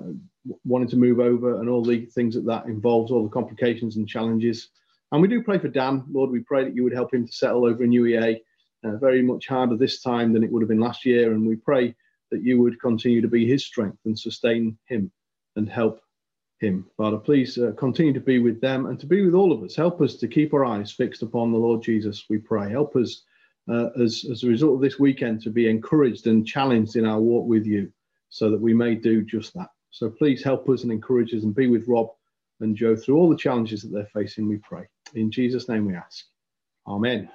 wanting 0.63 0.89
to 0.89 0.97
move 0.97 1.19
over 1.19 1.59
and 1.59 1.69
all 1.69 1.83
the 1.83 2.05
things 2.05 2.35
that 2.35 2.45
that 2.45 2.65
involves, 2.65 3.11
all 3.11 3.23
the 3.23 3.29
complications 3.29 3.97
and 3.97 4.07
challenges. 4.07 4.69
And 5.11 5.21
we 5.21 5.27
do 5.27 5.43
pray 5.43 5.59
for 5.59 5.67
Dan, 5.67 6.05
Lord. 6.11 6.31
We 6.31 6.39
pray 6.39 6.63
that 6.63 6.75
you 6.75 6.83
would 6.83 6.93
help 6.93 7.13
him 7.13 7.25
to 7.25 7.33
settle 7.33 7.65
over 7.65 7.83
in 7.83 7.91
UEA. 7.91 8.37
Uh, 8.83 8.95
very 8.97 9.21
much 9.21 9.47
harder 9.47 9.77
this 9.77 10.01
time 10.01 10.33
than 10.33 10.43
it 10.43 10.51
would 10.51 10.61
have 10.61 10.69
been 10.69 10.79
last 10.79 11.05
year. 11.05 11.33
And 11.33 11.45
we 11.45 11.55
pray 11.55 11.93
that 12.31 12.43
you 12.43 12.59
would 12.61 12.81
continue 12.81 13.21
to 13.21 13.27
be 13.27 13.45
his 13.45 13.65
strength 13.65 13.99
and 14.05 14.17
sustain 14.17 14.77
him 14.87 15.11
and 15.55 15.69
help 15.69 16.01
him. 16.59 16.85
Father, 16.97 17.17
please 17.17 17.57
uh, 17.57 17.73
continue 17.77 18.13
to 18.13 18.19
be 18.19 18.39
with 18.39 18.61
them 18.61 18.85
and 18.87 18.99
to 18.99 19.05
be 19.05 19.23
with 19.23 19.35
all 19.35 19.51
of 19.51 19.61
us. 19.63 19.75
Help 19.75 20.01
us 20.01 20.15
to 20.15 20.27
keep 20.27 20.53
our 20.53 20.65
eyes 20.65 20.91
fixed 20.91 21.21
upon 21.21 21.51
the 21.51 21.57
Lord 21.57 21.83
Jesus, 21.83 22.25
we 22.29 22.37
pray. 22.37 22.69
Help 22.69 22.95
us 22.95 23.23
uh, 23.69 23.89
as, 24.01 24.25
as 24.31 24.43
a 24.43 24.47
result 24.47 24.75
of 24.75 24.81
this 24.81 24.99
weekend 24.99 25.41
to 25.41 25.49
be 25.49 25.69
encouraged 25.69 26.27
and 26.27 26.47
challenged 26.47 26.95
in 26.95 27.05
our 27.05 27.19
walk 27.19 27.47
with 27.47 27.65
you 27.65 27.91
so 28.29 28.49
that 28.49 28.59
we 28.59 28.73
may 28.73 28.95
do 28.95 29.21
just 29.21 29.53
that. 29.53 29.67
So 29.91 30.09
please 30.09 30.43
help 30.43 30.67
us 30.69 30.83
and 30.83 30.91
encourage 30.91 31.33
us 31.33 31.43
and 31.43 31.53
be 31.53 31.67
with 31.67 31.87
Rob 31.87 32.09
and 32.61 32.75
Joe 32.75 32.95
through 32.95 33.17
all 33.17 33.29
the 33.29 33.35
challenges 33.35 33.81
that 33.81 33.89
they're 33.89 34.09
facing, 34.13 34.47
we 34.47 34.57
pray. 34.57 34.87
In 35.15 35.31
Jesus' 35.31 35.67
name 35.67 35.85
we 35.85 35.95
ask. 35.95 36.25
Amen. 36.87 37.29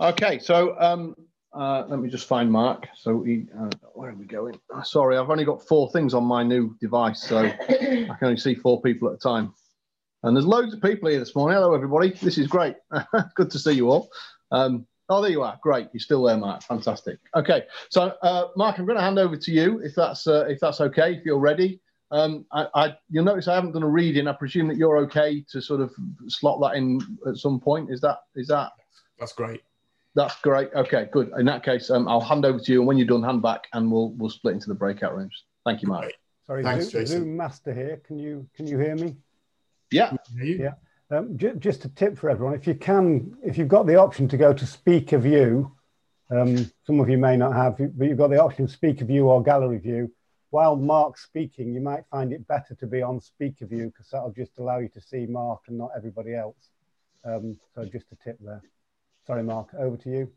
Okay, 0.00 0.38
so 0.38 0.76
um, 0.80 1.14
uh, 1.52 1.84
let 1.88 2.00
me 2.00 2.08
just 2.08 2.26
find 2.26 2.50
Mark. 2.50 2.88
So 2.96 3.22
he, 3.22 3.46
uh, 3.58 3.70
where 3.94 4.10
are 4.10 4.14
we 4.14 4.24
going? 4.24 4.58
Oh, 4.74 4.82
sorry, 4.82 5.16
I've 5.16 5.30
only 5.30 5.44
got 5.44 5.66
four 5.66 5.90
things 5.90 6.14
on 6.14 6.24
my 6.24 6.42
new 6.42 6.76
device, 6.80 7.22
so 7.22 7.38
I 7.38 7.50
can 7.60 8.18
only 8.22 8.36
see 8.36 8.54
four 8.54 8.80
people 8.80 9.08
at 9.08 9.14
a 9.14 9.18
time. 9.18 9.54
And 10.22 10.36
there's 10.36 10.46
loads 10.46 10.72
of 10.72 10.80
people 10.80 11.08
here 11.08 11.18
this 11.18 11.34
morning. 11.34 11.56
Hello, 11.56 11.74
everybody. 11.74 12.10
This 12.10 12.38
is 12.38 12.46
great. 12.46 12.76
Good 13.34 13.50
to 13.50 13.58
see 13.58 13.72
you 13.72 13.90
all. 13.90 14.10
Um, 14.52 14.86
oh, 15.08 15.20
there 15.20 15.32
you 15.32 15.42
are. 15.42 15.58
Great. 15.62 15.88
You're 15.92 16.00
still 16.00 16.22
there, 16.22 16.36
Mark. 16.36 16.62
Fantastic. 16.62 17.18
Okay, 17.34 17.64
so 17.90 18.14
uh, 18.22 18.48
Mark, 18.56 18.78
I'm 18.78 18.86
going 18.86 18.98
to 18.98 19.02
hand 19.02 19.18
over 19.18 19.36
to 19.36 19.50
you 19.50 19.80
if 19.80 19.94
that's 19.96 20.28
uh, 20.28 20.44
if 20.48 20.60
that's 20.60 20.80
okay. 20.80 21.14
If 21.14 21.24
you're 21.24 21.38
ready. 21.38 21.80
Um, 22.12 22.44
I, 22.52 22.68
I, 22.74 22.96
you'll 23.08 23.24
notice 23.24 23.48
I 23.48 23.54
haven't 23.54 23.72
done 23.72 23.82
a 23.82 23.88
reading. 23.88 24.28
I 24.28 24.32
presume 24.34 24.68
that 24.68 24.76
you're 24.76 24.98
okay 24.98 25.42
to 25.50 25.62
sort 25.62 25.80
of 25.80 25.92
slot 26.28 26.60
that 26.60 26.76
in 26.76 27.00
at 27.26 27.38
some 27.38 27.58
point. 27.58 27.90
Is 27.90 28.00
that 28.02 28.18
is 28.36 28.46
that? 28.48 28.70
That's 29.18 29.32
great. 29.32 29.62
That's 30.14 30.38
great. 30.42 30.68
Okay, 30.74 31.08
good. 31.10 31.32
In 31.38 31.46
that 31.46 31.64
case, 31.64 31.90
um, 31.90 32.06
I'll 32.06 32.20
hand 32.20 32.44
over 32.44 32.58
to 32.60 32.72
you, 32.72 32.80
and 32.80 32.86
when 32.86 32.98
you're 32.98 33.06
done, 33.06 33.22
hand 33.22 33.42
back, 33.42 33.66
and 33.72 33.90
we'll 33.90 34.10
we'll 34.10 34.30
split 34.30 34.54
into 34.54 34.68
the 34.68 34.74
breakout 34.74 35.16
rooms. 35.16 35.44
Thank 35.64 35.82
you, 35.82 35.88
Mark. 35.88 36.12
Sorry, 36.46 36.62
Thanks, 36.62 36.90
Zoom, 36.90 37.06
Zoom, 37.06 37.36
Master 37.36 37.72
here. 37.72 38.00
Can 38.06 38.18
you 38.18 38.46
can 38.54 38.66
you 38.66 38.78
hear 38.78 38.94
me? 38.94 39.16
Yeah. 39.92 40.16
Yeah. 40.36 40.72
Um, 41.10 41.36
j- 41.36 41.54
just 41.58 41.84
a 41.84 41.88
tip 41.90 42.16
for 42.16 42.30
everyone: 42.30 42.54
if 42.54 42.66
you 42.66 42.74
can, 42.74 43.36
if 43.44 43.58
you've 43.58 43.68
got 43.68 43.86
the 43.86 43.96
option 43.96 44.28
to 44.28 44.36
go 44.36 44.52
to 44.52 44.66
Speaker 44.66 45.18
View, 45.18 45.70
um, 46.30 46.70
some 46.86 47.00
of 47.00 47.10
you 47.10 47.18
may 47.18 47.36
not 47.36 47.54
have, 47.54 47.76
but 47.76 48.06
you've 48.06 48.18
got 48.18 48.30
the 48.30 48.42
option 48.42 48.64
of 48.64 48.70
Speaker 48.70 49.04
View 49.04 49.28
or 49.28 49.42
Gallery 49.42 49.78
View. 49.78 50.10
While 50.50 50.76
Mark's 50.76 51.22
speaking, 51.22 51.72
you 51.74 51.80
might 51.80 52.04
find 52.10 52.32
it 52.32 52.46
better 52.46 52.74
to 52.74 52.86
be 52.86 53.02
on 53.02 53.20
Speaker 53.20 53.66
View 53.66 53.86
because 53.86 54.08
that'll 54.10 54.32
just 54.32 54.52
allow 54.58 54.78
you 54.78 54.88
to 54.88 55.00
see 55.00 55.26
Mark 55.26 55.60
and 55.68 55.78
not 55.78 55.90
everybody 55.96 56.34
else. 56.34 56.70
Um, 57.24 57.58
so 57.74 57.84
just 57.84 58.06
a 58.12 58.16
tip 58.22 58.38
there. 58.40 58.62
Sorry, 59.26 59.42
Mark, 59.42 59.68
over 59.78 59.96
to 59.96 60.10
you. 60.10 60.32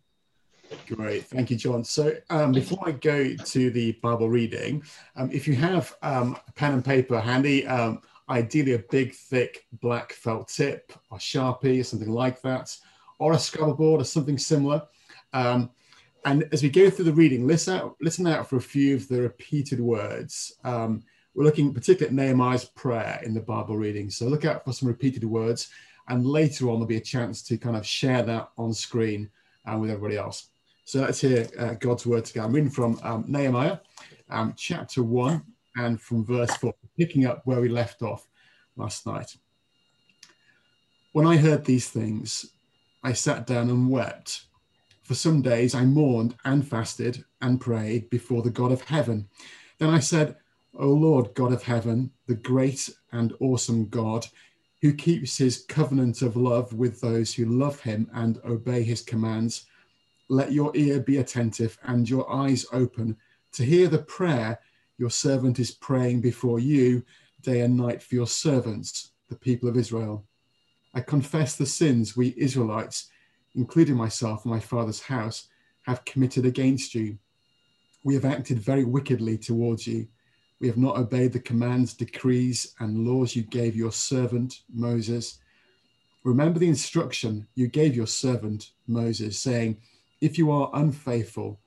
Great, 0.88 1.25
thank 1.25 1.51
you, 1.51 1.57
John. 1.57 1.83
So 1.83 2.15
um, 2.29 2.51
before 2.51 2.79
I 2.85 2.91
go 2.91 3.35
to 3.35 3.69
the 3.69 3.93
Bible 3.93 4.29
reading, 4.29 4.83
um, 5.15 5.29
if 5.31 5.47
you 5.47 5.55
have 5.55 5.95
um, 6.01 6.38
pen 6.55 6.74
and 6.74 6.85
paper 6.85 7.19
handy, 7.19 7.67
um, 7.67 8.01
ideally 8.29 8.74
a 8.74 8.84
big, 8.89 9.13
thick 9.13 9.65
black 9.74 10.13
felt 10.13 10.48
tip 10.48 10.91
or 11.12 11.17
Sharpie 11.17 11.79
or 11.79 11.84
something 11.84 12.12
like 12.12 12.41
that, 12.41 12.75
or 13.20 13.34
a 13.34 13.39
Scrabble 13.39 13.75
board 13.75 14.01
or 14.01 14.05
something 14.05 14.38
similar, 14.38 14.84
um, 15.34 15.70
and 16.25 16.48
as 16.51 16.63
we 16.63 16.70
go 16.70 16.89
through 16.89 17.05
the 17.05 17.13
reading, 17.13 17.46
listen 17.46 17.77
out, 17.77 17.96
listen 18.01 18.25
out 18.25 18.50
for 18.50 18.55
a 18.55 18.62
few 18.62 18.96
of 18.96 19.08
the 19.08 19.22
repeated 19.22 19.79
words. 19.79 20.53
Um, 20.63 21.03
we're 21.36 21.44
looking 21.44 21.72
particularly 21.74 22.08
at 22.08 22.15
Nehemiah's 22.15 22.65
prayer 22.65 23.22
in 23.24 23.36
the 23.36 23.41
Bible 23.41 23.77
reading. 23.77 24.10
So 24.10 24.25
look 24.25 24.44
out 24.44 24.65
for 24.65 24.74
some 24.74 24.88
repeated 24.88 25.24
words. 25.24 25.70
And 26.08 26.25
later 26.25 26.65
on, 26.70 26.75
there'll 26.75 26.88
be 26.88 26.98
a 26.98 27.01
chance 27.01 27.44
to 27.44 27.58
kind 27.58 27.75
of 27.75 27.86
share 27.86 28.24
that 28.24 28.50
on 28.58 28.74
screen 28.74 29.29
and 29.65 29.82
with 29.82 29.91
everybody 29.91 30.17
else. 30.17 30.50
So 30.84 31.01
let's 31.01 31.22
hear 31.22 31.48
uh, 31.60 31.74
God's 31.74 32.08
word 32.08 32.25
together. 32.25 32.48
I'm 32.48 32.53
reading 32.53 32.70
from 32.70 33.00
um, 33.03 33.25
Nehemiah, 33.27 33.79
um, 34.29 34.53
chapter 34.55 35.03
1, 35.03 35.44
and 35.77 36.01
from 36.01 36.25
verse 36.25 36.55
4, 36.58 36.74
picking 36.98 37.25
up 37.25 37.42
where 37.46 37.62
we 37.62 37.70
left 37.70 38.02
off 38.02 38.28
last 38.75 39.06
night. 39.06 39.36
When 41.14 41.25
I 41.25 41.38
heard 41.38 41.66
these 41.66 41.90
things, 41.90 42.48
I 43.04 43.14
sat 43.14 43.48
down 43.48 43.70
and 43.70 43.90
wept. 43.90 44.46
For 45.04 45.14
some 45.14 45.42
days 45.42 45.75
I 45.75 45.86
mourned 45.86 46.36
and 46.44 46.68
fasted 46.68 47.24
and 47.42 47.62
prayed 47.62 48.10
before 48.10 48.42
the 48.42 48.50
God 48.50 48.72
of 48.72 48.82
heaven. 48.82 49.30
Then 49.78 49.90
I 49.90 50.00
said, 50.00 50.36
O 50.78 50.88
Lord 50.90 51.34
God 51.36 51.54
of 51.54 51.64
heaven, 51.64 52.12
the 52.28 52.36
great 52.36 52.90
and 53.12 53.34
awesome 53.40 53.88
God, 53.88 54.25
who 54.82 54.94
keeps 54.94 55.38
his 55.38 55.64
covenant 55.70 56.22
of 56.22 56.36
love 56.36 56.74
with 56.74 57.00
those 57.00 57.34
who 57.34 57.46
love 57.46 57.80
him 57.80 58.10
and 58.14 58.40
obey 58.44 58.84
his 58.84 59.02
commands, 59.02 59.66
let 60.28 60.52
your 60.52 60.72
ear 60.75 61.00
be 61.00 61.18
attentive 61.18 61.78
and 61.84 62.10
your 62.10 62.30
eyes 62.32 62.66
open 62.74 63.16
to 63.54 63.64
hear 63.64 63.88
the 63.88 64.00
prayer 64.00 64.60
your 64.98 65.10
servant 65.10 65.60
is 65.60 65.72
praying 65.72 66.22
before 66.22 66.60
you 66.60 67.04
day 67.42 67.62
and 67.62 67.78
night 67.78 68.02
for 68.02 68.16
your 68.16 68.28
servants, 68.28 69.12
the 69.30 69.36
people 69.36 69.70
of 69.70 69.78
Israel. 69.78 70.25
I 70.94 71.02
confess 71.02 71.56
the 71.56 71.66
sins 71.66 72.16
we 72.16 72.34
Israelites, 72.38 73.10
including 73.54 73.96
myself 73.96 74.46
and 74.46 74.54
my 74.54 74.60
father's 74.60 75.02
house, 75.02 75.48
have 75.84 76.06
committed 76.06 76.46
against 76.46 76.96
you. 76.96 77.18
We 78.04 78.14
have 78.16 78.25
acted 78.25 78.60
very 78.60 78.84
wickedly 78.84 79.38
towards 79.38 79.86
you. 79.86 80.08
We 80.60 80.68
have 80.68 80.78
not 80.78 80.98
obeyed 80.98 81.34
the 81.34 81.40
commands, 81.40 81.94
decrees, 81.94 82.74
and 82.80 83.06
laws 83.06 83.36
you 83.36 83.44
gave 83.44 83.75
your 83.75 83.92
servant 83.92 84.62
Moses. 84.74 85.40
Remember 86.24 86.58
the 86.58 86.70
instruction 86.70 87.48
you 87.56 87.68
gave 87.68 87.96
your 87.96 88.08
servant 88.08 88.72
Moses, 88.88 89.38
saying, 89.38 89.78
If 90.22 90.38
you 90.38 90.50
are 90.52 90.72
unfaithful, 90.74 91.60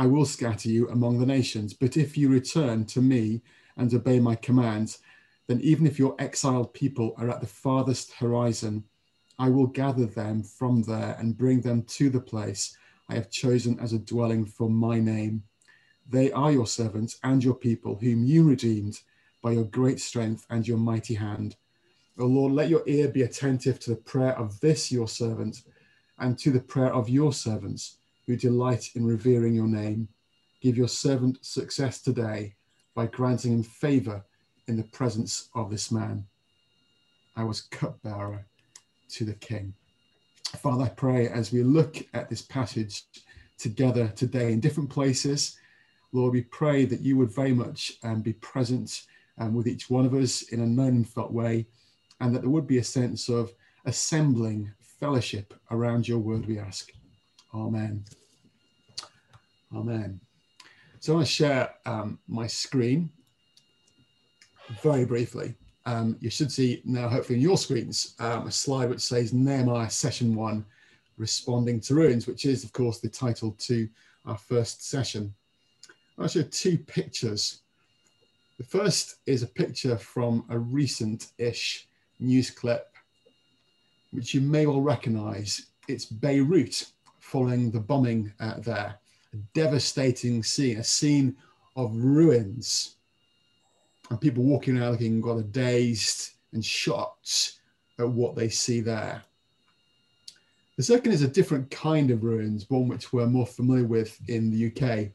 I 0.00 0.06
will 0.06 0.24
scatter 0.24 0.70
you 0.70 0.88
among 0.88 1.18
the 1.18 1.26
nations. 1.26 1.74
But 1.74 1.98
if 1.98 2.16
you 2.16 2.30
return 2.30 2.86
to 2.86 3.02
me 3.02 3.42
and 3.76 3.92
obey 3.92 4.18
my 4.18 4.34
commands, 4.34 5.00
then 5.46 5.60
even 5.60 5.86
if 5.86 5.98
your 5.98 6.16
exiled 6.18 6.72
people 6.72 7.14
are 7.18 7.28
at 7.28 7.42
the 7.42 7.46
farthest 7.46 8.14
horizon, 8.14 8.84
I 9.38 9.50
will 9.50 9.66
gather 9.66 10.06
them 10.06 10.42
from 10.42 10.80
there 10.84 11.16
and 11.18 11.36
bring 11.36 11.60
them 11.60 11.82
to 11.82 12.08
the 12.08 12.18
place 12.18 12.78
I 13.10 13.14
have 13.16 13.30
chosen 13.30 13.78
as 13.78 13.92
a 13.92 13.98
dwelling 13.98 14.46
for 14.46 14.70
my 14.70 14.98
name. 15.00 15.42
They 16.08 16.32
are 16.32 16.50
your 16.50 16.66
servants 16.66 17.18
and 17.22 17.44
your 17.44 17.56
people, 17.56 17.98
whom 18.00 18.24
you 18.24 18.48
redeemed 18.48 19.02
by 19.42 19.52
your 19.52 19.64
great 19.64 20.00
strength 20.00 20.46
and 20.48 20.66
your 20.66 20.78
mighty 20.78 21.12
hand. 21.12 21.56
O 22.18 22.24
Lord, 22.24 22.54
let 22.54 22.70
your 22.70 22.84
ear 22.86 23.08
be 23.08 23.20
attentive 23.20 23.78
to 23.80 23.90
the 23.90 23.96
prayer 23.96 24.32
of 24.38 24.60
this 24.60 24.90
your 24.90 25.08
servant 25.08 25.60
and 26.18 26.38
to 26.38 26.50
the 26.50 26.60
prayer 26.60 26.94
of 26.94 27.10
your 27.10 27.34
servants 27.34 27.98
who 28.30 28.36
delight 28.36 28.90
in 28.94 29.04
revering 29.04 29.54
your 29.54 29.66
name. 29.66 30.06
Give 30.60 30.76
your 30.76 30.86
servant 30.86 31.44
success 31.44 32.00
today 32.00 32.54
by 32.94 33.06
granting 33.06 33.52
him 33.52 33.62
favor 33.64 34.24
in 34.68 34.76
the 34.76 34.84
presence 34.84 35.48
of 35.56 35.68
this 35.68 35.90
man. 35.90 36.24
I 37.34 37.42
was 37.42 37.62
cupbearer 37.62 38.46
to 39.08 39.24
the 39.24 39.34
king. 39.34 39.74
Father, 40.58 40.84
I 40.84 40.90
pray 40.90 41.28
as 41.28 41.52
we 41.52 41.64
look 41.64 41.96
at 42.14 42.30
this 42.30 42.42
passage 42.42 43.02
together 43.58 44.06
today 44.14 44.52
in 44.52 44.60
different 44.60 44.90
places, 44.90 45.58
Lord, 46.12 46.32
we 46.32 46.42
pray 46.42 46.84
that 46.84 47.00
you 47.00 47.16
would 47.16 47.34
very 47.34 47.52
much 47.52 47.94
um, 48.04 48.22
be 48.22 48.34
present 48.34 49.06
um, 49.38 49.54
with 49.54 49.66
each 49.66 49.90
one 49.90 50.06
of 50.06 50.14
us 50.14 50.42
in 50.52 50.60
a 50.60 50.66
known 50.66 50.88
and 50.88 51.08
felt 51.08 51.32
way, 51.32 51.66
and 52.20 52.32
that 52.32 52.42
there 52.42 52.50
would 52.50 52.68
be 52.68 52.78
a 52.78 52.84
sense 52.84 53.28
of 53.28 53.52
assembling 53.86 54.72
fellowship 55.00 55.52
around 55.72 56.06
your 56.06 56.18
word, 56.18 56.46
we 56.46 56.60
ask. 56.60 56.92
Amen. 57.52 58.04
Amen. 59.74 60.20
So 60.98 61.12
I 61.12 61.16
want 61.16 61.26
to 61.26 61.32
share 61.32 61.74
um, 61.86 62.18
my 62.26 62.46
screen 62.46 63.10
very 64.82 65.04
briefly. 65.04 65.54
Um, 65.86 66.16
you 66.20 66.28
should 66.28 66.52
see 66.52 66.82
now, 66.84 67.08
hopefully, 67.08 67.38
on 67.38 67.42
your 67.42 67.56
screens, 67.56 68.14
um, 68.18 68.46
a 68.46 68.50
slide 68.50 68.90
which 68.90 69.00
says 69.00 69.32
Nehemiah 69.32 69.90
Session 69.90 70.34
1 70.34 70.64
Responding 71.16 71.80
to 71.80 71.94
Ruins, 71.94 72.26
which 72.26 72.46
is, 72.46 72.64
of 72.64 72.72
course, 72.72 72.98
the 72.98 73.08
title 73.08 73.54
to 73.58 73.88
our 74.24 74.38
first 74.38 74.88
session. 74.88 75.34
I'll 76.18 76.28
show 76.28 76.42
two 76.42 76.78
pictures. 76.78 77.60
The 78.58 78.64
first 78.64 79.16
is 79.26 79.42
a 79.42 79.46
picture 79.46 79.98
from 79.98 80.44
a 80.48 80.58
recent 80.58 81.32
ish 81.38 81.88
news 82.18 82.50
clip, 82.50 82.94
which 84.12 84.34
you 84.34 84.40
may 84.40 84.66
well 84.66 84.80
recognize. 84.80 85.66
It's 85.88 86.06
Beirut 86.06 86.86
following 87.20 87.70
the 87.70 87.80
bombing 87.80 88.32
uh, 88.40 88.60
there 88.60 88.98
a 89.32 89.36
devastating 89.54 90.42
scene, 90.42 90.78
a 90.78 90.84
scene 90.84 91.36
of 91.76 91.94
ruins, 91.96 92.96
and 94.10 94.20
people 94.20 94.42
walking 94.42 94.78
around 94.78 94.92
looking 94.92 95.22
rather 95.22 95.42
dazed 95.42 96.30
and 96.52 96.64
shocked 96.64 97.60
at 97.98 98.08
what 98.08 98.34
they 98.34 98.48
see 98.48 98.80
there. 98.80 99.22
The 100.76 100.82
second 100.82 101.12
is 101.12 101.22
a 101.22 101.28
different 101.28 101.70
kind 101.70 102.10
of 102.10 102.24
ruins, 102.24 102.68
one 102.70 102.88
which 102.88 103.12
we're 103.12 103.26
more 103.26 103.46
familiar 103.46 103.84
with 103.84 104.18
in 104.28 104.50
the 104.50 104.66
UK. 104.66 105.10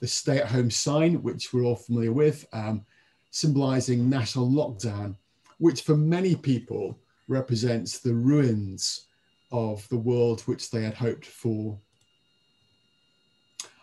The 0.00 0.06
stay 0.06 0.38
at 0.38 0.48
home 0.48 0.70
sign, 0.70 1.22
which 1.22 1.52
we're 1.52 1.64
all 1.64 1.76
familiar 1.76 2.12
with, 2.12 2.46
um, 2.52 2.84
symbolizing 3.30 4.08
national 4.08 4.50
lockdown, 4.50 5.14
which 5.58 5.82
for 5.82 5.96
many 5.96 6.34
people 6.34 6.98
represents 7.28 7.98
the 7.98 8.14
ruins 8.14 9.06
of 9.52 9.88
the 9.90 9.98
world 9.98 10.40
which 10.42 10.70
they 10.70 10.82
had 10.82 10.94
hoped 10.94 11.26
for 11.26 11.78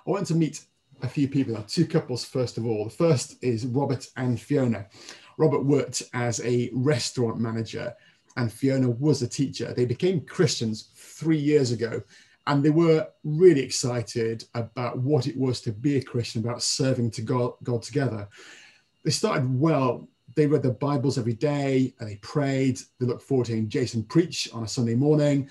I 0.07 0.11
want 0.11 0.27
to 0.27 0.35
meet 0.35 0.63
a 1.01 1.07
few 1.07 1.27
people, 1.27 1.61
two 1.67 1.85
couples 1.85 2.23
first 2.23 2.57
of 2.57 2.65
all. 2.65 2.85
The 2.85 2.91
first 2.91 3.35
is 3.43 3.65
Robert 3.65 4.07
and 4.15 4.39
Fiona. 4.39 4.85
Robert 5.37 5.65
worked 5.65 6.01
as 6.13 6.39
a 6.45 6.69
restaurant 6.73 7.39
manager 7.39 7.93
and 8.37 8.51
Fiona 8.51 8.89
was 8.89 9.21
a 9.21 9.27
teacher. 9.27 9.73
They 9.73 9.83
became 9.83 10.21
Christians 10.21 10.91
three 10.95 11.37
years 11.37 11.71
ago 11.71 12.01
and 12.47 12.63
they 12.63 12.69
were 12.69 13.05
really 13.25 13.61
excited 13.61 14.45
about 14.55 14.97
what 14.99 15.27
it 15.27 15.35
was 15.35 15.59
to 15.61 15.73
be 15.73 15.97
a 15.97 16.01
Christian, 16.01 16.41
about 16.41 16.63
serving 16.63 17.11
to 17.11 17.21
God, 17.21 17.53
God 17.63 17.81
together. 17.81 18.29
They 19.03 19.11
started 19.11 19.59
well. 19.59 20.07
They 20.35 20.47
read 20.47 20.63
their 20.63 20.71
Bibles 20.71 21.17
every 21.17 21.33
day 21.33 21.93
and 21.99 22.09
they 22.09 22.15
prayed. 22.17 22.79
They 22.99 23.05
looked 23.05 23.23
forward 23.23 23.47
to 23.47 23.51
hearing 23.51 23.67
Jason 23.67 24.03
preach 24.03 24.47
on 24.53 24.63
a 24.63 24.67
Sunday 24.69 24.95
morning. 24.95 25.49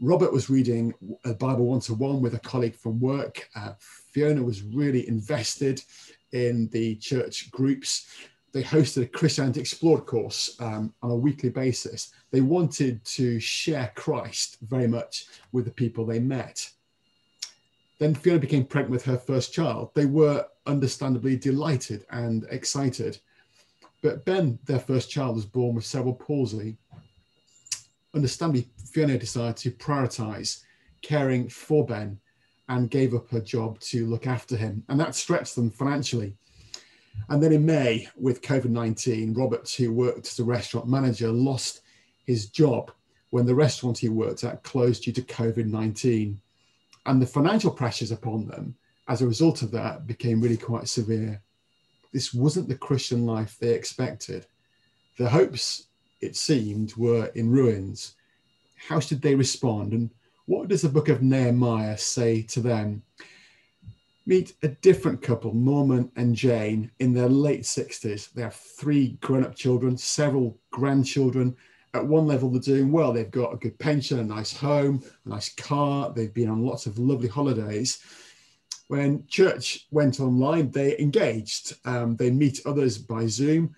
Robert 0.00 0.32
was 0.32 0.50
reading 0.50 0.92
a 1.24 1.32
Bible 1.32 1.66
one 1.66 1.80
to 1.80 1.94
one 1.94 2.20
with 2.20 2.34
a 2.34 2.38
colleague 2.40 2.74
from 2.74 3.00
work. 3.00 3.48
Uh, 3.54 3.72
Fiona 3.78 4.42
was 4.42 4.62
really 4.62 5.08
invested 5.08 5.82
in 6.32 6.68
the 6.68 6.96
church 6.96 7.50
groups. 7.50 8.06
They 8.52 8.62
hosted 8.62 9.02
a 9.02 9.06
Christianity 9.06 9.60
Explored 9.60 10.04
course 10.04 10.56
um, 10.60 10.92
on 11.02 11.10
a 11.10 11.16
weekly 11.16 11.48
basis. 11.48 12.12
They 12.30 12.42
wanted 12.42 13.04
to 13.04 13.40
share 13.40 13.92
Christ 13.94 14.58
very 14.62 14.86
much 14.86 15.26
with 15.52 15.64
the 15.64 15.70
people 15.70 16.04
they 16.04 16.20
met. 16.20 16.68
Then 17.98 18.14
Fiona 18.14 18.38
became 18.38 18.66
pregnant 18.66 18.92
with 18.92 19.04
her 19.06 19.16
first 19.16 19.54
child. 19.54 19.90
They 19.94 20.04
were 20.04 20.46
understandably 20.66 21.36
delighted 21.36 22.04
and 22.10 22.46
excited. 22.50 23.18
But 24.02 24.26
Ben, 24.26 24.58
their 24.66 24.78
first 24.78 25.10
child, 25.10 25.36
was 25.36 25.46
born 25.46 25.74
with 25.74 25.86
cerebral 25.86 26.14
palsy 26.14 26.76
understandably, 28.16 28.68
Fiona 28.90 29.18
decided 29.18 29.56
to 29.58 29.70
prioritize 29.70 30.62
caring 31.02 31.48
for 31.48 31.86
Ben 31.86 32.18
and 32.68 32.90
gave 32.90 33.14
up 33.14 33.30
her 33.30 33.40
job 33.40 33.78
to 33.78 34.06
look 34.06 34.26
after 34.26 34.56
him. 34.56 34.82
And 34.88 34.98
that 34.98 35.14
stretched 35.14 35.54
them 35.54 35.70
financially. 35.70 36.34
And 37.28 37.42
then 37.42 37.52
in 37.52 37.64
May, 37.64 38.08
with 38.16 38.42
COVID 38.42 38.70
19, 38.70 39.34
Robert, 39.34 39.70
who 39.70 39.92
worked 39.92 40.26
as 40.26 40.38
a 40.38 40.44
restaurant 40.44 40.88
manager, 40.88 41.28
lost 41.28 41.82
his 42.24 42.46
job 42.46 42.90
when 43.30 43.46
the 43.46 43.54
restaurant 43.54 43.98
he 43.98 44.08
worked 44.08 44.44
at 44.44 44.62
closed 44.62 45.04
due 45.04 45.12
to 45.12 45.22
COVID 45.22 45.66
19. 45.66 46.40
And 47.06 47.22
the 47.22 47.26
financial 47.26 47.70
pressures 47.70 48.10
upon 48.10 48.46
them 48.46 48.74
as 49.08 49.22
a 49.22 49.26
result 49.26 49.62
of 49.62 49.70
that 49.70 50.06
became 50.06 50.40
really 50.40 50.56
quite 50.56 50.88
severe. 50.88 51.40
This 52.12 52.34
wasn't 52.34 52.68
the 52.68 52.76
Christian 52.76 53.24
life 53.26 53.56
they 53.58 53.74
expected. 53.74 54.46
Their 55.18 55.28
hopes 55.28 55.86
it 56.26 56.36
seemed, 56.36 56.94
were 56.96 57.26
in 57.34 57.50
ruins. 57.50 58.16
How 58.88 59.00
should 59.00 59.22
they 59.22 59.34
respond? 59.34 59.92
And 59.92 60.10
what 60.46 60.68
does 60.68 60.82
the 60.82 60.88
book 60.88 61.08
of 61.08 61.22
Nehemiah 61.22 61.96
say 61.96 62.42
to 62.42 62.60
them? 62.60 63.02
Meet 64.26 64.54
a 64.62 64.68
different 64.68 65.22
couple, 65.22 65.54
Norman 65.54 66.10
and 66.16 66.34
Jane, 66.34 66.90
in 66.98 67.14
their 67.14 67.28
late 67.28 67.62
60s. 67.62 68.32
They 68.32 68.42
have 68.42 68.54
three 68.54 69.18
grown 69.20 69.44
up 69.44 69.54
children, 69.54 69.96
several 69.96 70.58
grandchildren. 70.70 71.56
At 71.94 72.06
one 72.06 72.26
level, 72.26 72.50
they're 72.50 72.60
doing 72.60 72.90
well. 72.90 73.12
They've 73.12 73.30
got 73.30 73.54
a 73.54 73.56
good 73.56 73.78
pension, 73.78 74.18
a 74.18 74.24
nice 74.24 74.54
home, 74.54 75.02
a 75.24 75.28
nice 75.28 75.54
car. 75.54 76.12
They've 76.12 76.34
been 76.34 76.50
on 76.50 76.66
lots 76.66 76.86
of 76.86 76.98
lovely 76.98 77.28
holidays. 77.28 78.00
When 78.88 79.26
church 79.26 79.86
went 79.90 80.20
online, 80.20 80.70
they 80.70 80.98
engaged. 80.98 81.74
Um, 81.84 82.16
they 82.16 82.30
meet 82.30 82.60
others 82.66 82.98
by 82.98 83.26
Zoom, 83.26 83.74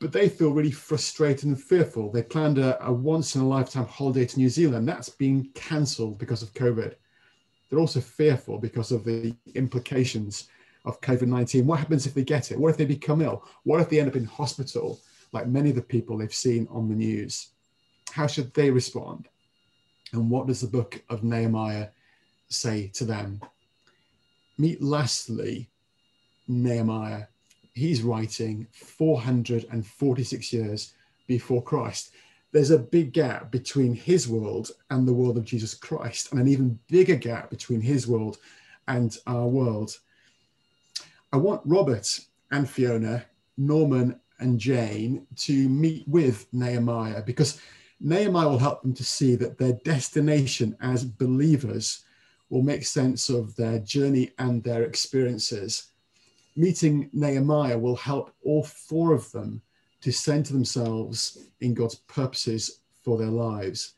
but 0.00 0.12
they 0.12 0.28
feel 0.30 0.52
really 0.52 0.70
frustrated 0.70 1.44
and 1.44 1.62
fearful. 1.62 2.10
They 2.10 2.22
planned 2.22 2.58
a, 2.58 2.82
a 2.84 2.90
once 2.90 3.34
in 3.34 3.42
a 3.42 3.48
lifetime 3.48 3.86
holiday 3.86 4.24
to 4.24 4.38
New 4.38 4.48
Zealand. 4.48 4.88
That's 4.88 5.10
been 5.10 5.50
cancelled 5.54 6.18
because 6.18 6.42
of 6.42 6.54
COVID. 6.54 6.94
They're 7.68 7.78
also 7.78 8.00
fearful 8.00 8.58
because 8.58 8.92
of 8.92 9.04
the 9.04 9.34
implications 9.54 10.48
of 10.86 11.00
COVID 11.02 11.26
19. 11.28 11.66
What 11.66 11.78
happens 11.78 12.06
if 12.06 12.14
they 12.14 12.24
get 12.24 12.50
it? 12.50 12.58
What 12.58 12.70
if 12.70 12.78
they 12.78 12.86
become 12.86 13.20
ill? 13.20 13.44
What 13.64 13.80
if 13.80 13.90
they 13.90 14.00
end 14.00 14.08
up 14.08 14.16
in 14.16 14.24
hospital, 14.24 14.98
like 15.32 15.46
many 15.46 15.68
of 15.68 15.76
the 15.76 15.82
people 15.82 16.16
they've 16.16 16.34
seen 16.34 16.66
on 16.70 16.88
the 16.88 16.94
news? 16.94 17.50
How 18.10 18.26
should 18.26 18.54
they 18.54 18.70
respond? 18.70 19.28
And 20.12 20.30
what 20.30 20.46
does 20.46 20.62
the 20.62 20.66
book 20.66 21.02
of 21.10 21.22
Nehemiah 21.22 21.88
say 22.48 22.88
to 22.94 23.04
them? 23.04 23.40
Meet 24.56 24.82
lastly 24.82 25.68
Nehemiah. 26.48 27.26
He's 27.80 28.02
writing 28.02 28.66
446 28.72 30.52
years 30.52 30.92
before 31.26 31.62
Christ. 31.62 32.12
There's 32.52 32.72
a 32.72 32.78
big 32.78 33.14
gap 33.14 33.50
between 33.50 33.94
his 33.94 34.28
world 34.28 34.72
and 34.90 35.08
the 35.08 35.14
world 35.14 35.38
of 35.38 35.46
Jesus 35.46 35.72
Christ, 35.72 36.30
and 36.30 36.38
an 36.38 36.46
even 36.48 36.78
bigger 36.88 37.14
gap 37.14 37.48
between 37.48 37.80
his 37.80 38.06
world 38.06 38.36
and 38.86 39.16
our 39.26 39.46
world. 39.46 39.98
I 41.32 41.38
want 41.38 41.62
Robert 41.64 42.20
and 42.50 42.68
Fiona, 42.68 43.24
Norman 43.56 44.20
and 44.40 44.60
Jane 44.60 45.26
to 45.36 45.66
meet 45.70 46.06
with 46.06 46.52
Nehemiah 46.52 47.22
because 47.22 47.62
Nehemiah 47.98 48.50
will 48.50 48.58
help 48.58 48.82
them 48.82 48.92
to 48.92 49.04
see 49.04 49.36
that 49.36 49.56
their 49.56 49.72
destination 49.86 50.76
as 50.82 51.02
believers 51.02 52.04
will 52.50 52.62
make 52.62 52.84
sense 52.84 53.30
of 53.30 53.56
their 53.56 53.78
journey 53.78 54.32
and 54.38 54.62
their 54.62 54.82
experiences. 54.82 55.90
Meeting 56.60 57.08
Nehemiah 57.14 57.78
will 57.78 57.96
help 57.96 58.34
all 58.44 58.62
four 58.62 59.14
of 59.14 59.32
them 59.32 59.62
to 60.02 60.12
center 60.12 60.52
themselves 60.52 61.48
in 61.62 61.72
God's 61.72 61.94
purposes 61.94 62.80
for 63.02 63.16
their 63.16 63.30
lives. 63.30 63.94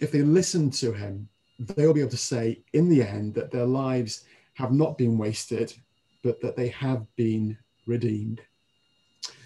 If 0.00 0.10
they 0.10 0.22
listen 0.22 0.72
to 0.72 0.92
him, 0.92 1.28
they'll 1.60 1.94
be 1.94 2.00
able 2.00 2.10
to 2.10 2.16
say 2.16 2.64
in 2.72 2.88
the 2.88 3.00
end 3.00 3.34
that 3.34 3.52
their 3.52 3.64
lives 3.64 4.24
have 4.54 4.72
not 4.72 4.98
been 4.98 5.16
wasted, 5.16 5.72
but 6.24 6.40
that 6.40 6.56
they 6.56 6.66
have 6.68 7.06
been 7.14 7.56
redeemed. 7.86 8.40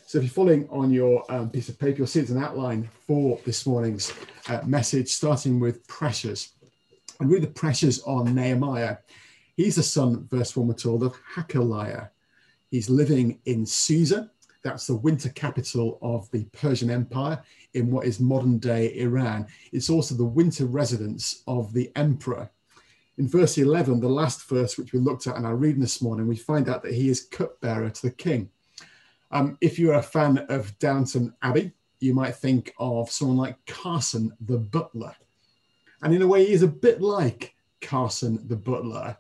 So 0.07 0.17
if 0.17 0.25
you're 0.25 0.31
following 0.31 0.67
on 0.71 0.91
your 0.91 1.23
um, 1.31 1.51
piece 1.51 1.69
of 1.69 1.79
paper, 1.79 1.99
you'll 1.99 2.07
see 2.07 2.21
it's 2.21 2.31
an 2.31 2.43
outline 2.43 2.89
for 3.07 3.39
this 3.45 3.67
morning's 3.67 4.11
uh, 4.49 4.63
message, 4.65 5.11
starting 5.11 5.61
with 5.61 5.87
pressures. 5.87 6.55
And 7.21 7.29
really 7.29 7.45
the 7.45 7.53
pressures 7.53 8.03
on 8.05 8.35
Nehemiah. 8.35 8.97
He's 9.57 9.77
the 9.77 9.83
son, 9.83 10.27
verse 10.31 10.55
1 10.55 10.66
we're 10.66 10.75
told, 10.75 11.03
of 11.03 11.16
Hachaliah. 11.35 12.11
He's 12.71 12.90
living 12.90 13.40
in 13.47 13.64
Susa. 13.64 14.31
That's 14.62 14.87
the 14.87 14.97
winter 14.97 15.31
capital 15.31 15.99
of 16.03 16.31
the 16.31 16.45
Persian 16.47 16.90
Empire 16.90 17.42
in 17.73 17.90
what 17.90 18.07
is 18.07 18.21
modern 18.21 18.59
day 18.59 18.95
Iran. 18.99 19.47
It's 19.73 19.88
also 19.88 20.14
the 20.14 20.25
winter 20.25 20.66
residence 20.66 21.42
of 21.47 21.73
the 21.73 21.90
emperor. 21.97 22.51
In 23.16 23.29
verse 23.29 23.57
11, 23.57 24.01
the 24.01 24.09
last 24.09 24.47
verse 24.47 24.77
which 24.77 24.92
we 24.92 24.99
looked 24.99 25.27
at 25.27 25.37
in 25.37 25.47
our 25.47 25.57
reading 25.57 25.81
this 25.81 26.03
morning, 26.03 26.27
we 26.27 26.37
find 26.37 26.69
out 26.69 26.83
that 26.83 26.92
he 26.92 27.09
is 27.09 27.25
cupbearer 27.25 27.88
to 27.88 28.03
the 28.03 28.11
king. 28.11 28.51
Um, 29.31 29.57
if 29.62 29.79
you're 29.79 29.95
a 29.95 30.03
fan 30.03 30.38
of 30.51 30.79
Downton 30.79 31.35
Abbey, 31.40 31.73
you 32.01 32.12
might 32.12 32.37
think 32.37 32.75
of 32.79 33.11
someone 33.11 33.38
like 33.38 33.64
Carson 33.64 34.37
the 34.40 34.59
butler. 34.59 35.14
And 36.03 36.14
in 36.14 36.21
a 36.21 36.27
way, 36.27 36.45
he's 36.45 36.62
a 36.62 36.69
bit 36.69 37.01
like 37.01 37.55
Carson 37.81 38.47
the 38.49 38.57
butler. 38.57 39.16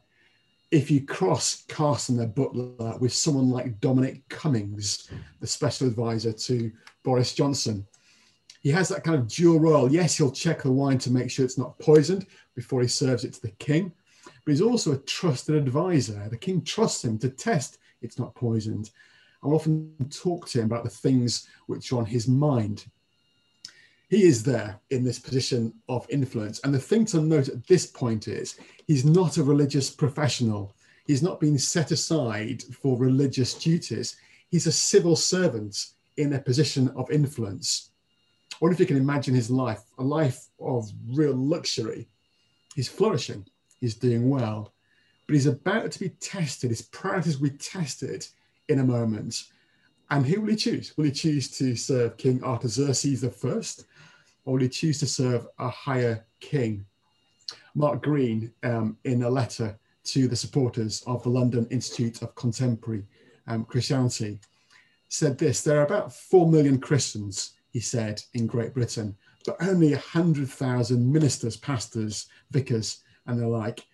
If 0.76 0.90
you 0.90 1.06
cross 1.06 1.64
Carson 1.68 2.18
the 2.18 2.26
butler 2.26 2.98
with 2.98 3.14
someone 3.14 3.48
like 3.48 3.80
Dominic 3.80 4.28
Cummings, 4.28 5.10
the 5.40 5.46
special 5.46 5.86
advisor 5.86 6.34
to 6.34 6.70
Boris 7.02 7.34
Johnson, 7.34 7.86
he 8.60 8.68
has 8.72 8.90
that 8.90 9.02
kind 9.02 9.18
of 9.18 9.26
dual 9.26 9.58
role. 9.58 9.90
Yes, 9.90 10.18
he'll 10.18 10.30
check 10.30 10.64
the 10.64 10.70
wine 10.70 10.98
to 10.98 11.10
make 11.10 11.30
sure 11.30 11.46
it's 11.46 11.56
not 11.56 11.78
poisoned 11.78 12.26
before 12.54 12.82
he 12.82 12.88
serves 12.88 13.24
it 13.24 13.32
to 13.32 13.40
the 13.40 13.52
king, 13.52 13.90
but 14.44 14.50
he's 14.50 14.60
also 14.60 14.92
a 14.92 14.98
trusted 14.98 15.54
advisor. 15.54 16.28
The 16.28 16.36
king 16.36 16.60
trusts 16.60 17.02
him 17.02 17.18
to 17.20 17.30
test 17.30 17.78
it's 18.02 18.18
not 18.18 18.34
poisoned 18.34 18.90
I 19.42 19.48
often 19.48 19.94
talk 20.10 20.46
to 20.48 20.60
him 20.60 20.66
about 20.66 20.84
the 20.84 20.90
things 20.90 21.48
which 21.66 21.92
are 21.92 21.98
on 21.98 22.04
his 22.04 22.26
mind. 22.26 22.84
He 24.08 24.22
is 24.22 24.44
there 24.44 24.78
in 24.90 25.02
this 25.02 25.18
position 25.18 25.74
of 25.88 26.06
influence. 26.08 26.60
And 26.60 26.72
the 26.72 26.78
thing 26.78 27.04
to 27.06 27.20
note 27.20 27.48
at 27.48 27.66
this 27.66 27.86
point 27.86 28.28
is 28.28 28.58
he's 28.86 29.04
not 29.04 29.36
a 29.36 29.42
religious 29.42 29.90
professional. 29.90 30.74
He's 31.06 31.22
not 31.22 31.40
been 31.40 31.58
set 31.58 31.90
aside 31.90 32.62
for 32.62 32.96
religious 32.96 33.54
duties. 33.54 34.16
He's 34.50 34.66
a 34.66 34.72
civil 34.72 35.16
servant 35.16 35.86
in 36.16 36.32
a 36.32 36.38
position 36.38 36.88
of 36.96 37.10
influence. 37.10 37.90
I 38.52 38.56
wonder 38.60 38.74
if 38.74 38.80
you 38.80 38.86
can 38.86 38.96
imagine 38.96 39.34
his 39.34 39.50
life, 39.50 39.82
a 39.98 40.02
life 40.02 40.46
of 40.60 40.88
real 41.10 41.34
luxury. 41.34 42.08
He's 42.74 42.88
flourishing, 42.88 43.44
he's 43.80 43.94
doing 43.94 44.30
well, 44.30 44.72
but 45.26 45.34
he's 45.34 45.46
about 45.46 45.90
to 45.92 45.98
be 45.98 46.10
tested. 46.10 46.70
His 46.70 46.82
priorities 46.82 47.38
will 47.38 47.50
be 47.50 47.56
tested 47.56 48.26
in 48.68 48.78
a 48.78 48.84
moment. 48.84 49.44
And 50.10 50.24
who 50.24 50.40
will 50.40 50.50
he 50.50 50.56
choose? 50.56 50.96
Will 50.96 51.06
he 51.06 51.10
choose 51.10 51.50
to 51.58 51.74
serve 51.74 52.16
King 52.16 52.42
Artaxerxes 52.44 53.24
I, 53.24 53.28
or 54.44 54.54
will 54.54 54.60
he 54.60 54.68
choose 54.68 55.00
to 55.00 55.06
serve 55.06 55.46
a 55.58 55.68
higher 55.68 56.24
king? 56.40 56.86
Mark 57.74 58.02
Greene, 58.02 58.52
um, 58.62 58.96
in 59.04 59.22
a 59.22 59.30
letter 59.30 59.78
to 60.04 60.28
the 60.28 60.36
supporters 60.36 61.02
of 61.06 61.22
the 61.22 61.28
London 61.28 61.66
Institute 61.70 62.22
of 62.22 62.34
Contemporary 62.36 63.04
um, 63.48 63.64
Christianity, 63.64 64.38
said 65.08 65.36
this 65.38 65.62
There 65.62 65.80
are 65.80 65.86
about 65.86 66.12
4 66.12 66.48
million 66.50 66.78
Christians, 66.78 67.54
he 67.72 67.80
said, 67.80 68.22
in 68.34 68.46
Great 68.46 68.74
Britain, 68.74 69.16
but 69.44 69.56
only 69.60 69.90
100,000 69.90 71.12
ministers, 71.12 71.56
pastors, 71.56 72.26
vicars, 72.52 73.02
and 73.26 73.40
the 73.40 73.48
like. 73.48 73.84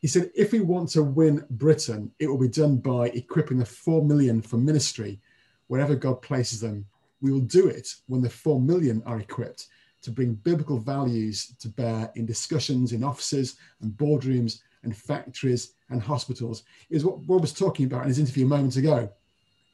He 0.00 0.08
said, 0.08 0.30
if 0.34 0.52
we 0.52 0.60
want 0.60 0.88
to 0.90 1.02
win 1.02 1.44
Britain, 1.50 2.10
it 2.18 2.26
will 2.26 2.38
be 2.38 2.48
done 2.48 2.76
by 2.76 3.08
equipping 3.08 3.58
the 3.58 3.66
4 3.66 4.04
million 4.04 4.40
for 4.40 4.56
ministry 4.56 5.20
wherever 5.68 5.94
God 5.94 6.20
places 6.20 6.60
them. 6.60 6.84
We 7.20 7.32
will 7.32 7.40
do 7.40 7.68
it 7.68 7.94
when 8.06 8.20
the 8.20 8.30
4 8.30 8.60
million 8.60 9.02
are 9.06 9.20
equipped 9.20 9.68
to 10.02 10.10
bring 10.10 10.34
biblical 10.34 10.78
values 10.78 11.54
to 11.60 11.68
bear 11.68 12.10
in 12.14 12.26
discussions 12.26 12.92
in 12.92 13.02
offices 13.02 13.56
and 13.80 13.92
boardrooms 13.92 14.60
and 14.82 14.96
factories 14.96 15.72
and 15.90 16.02
hospitals. 16.02 16.62
Is 16.90 17.04
what 17.04 17.28
Rob 17.28 17.40
was 17.40 17.52
talking 17.52 17.86
about 17.86 18.02
in 18.02 18.08
his 18.08 18.18
interview 18.18 18.46
a 18.46 18.48
moment 18.48 18.76
ago. 18.76 19.08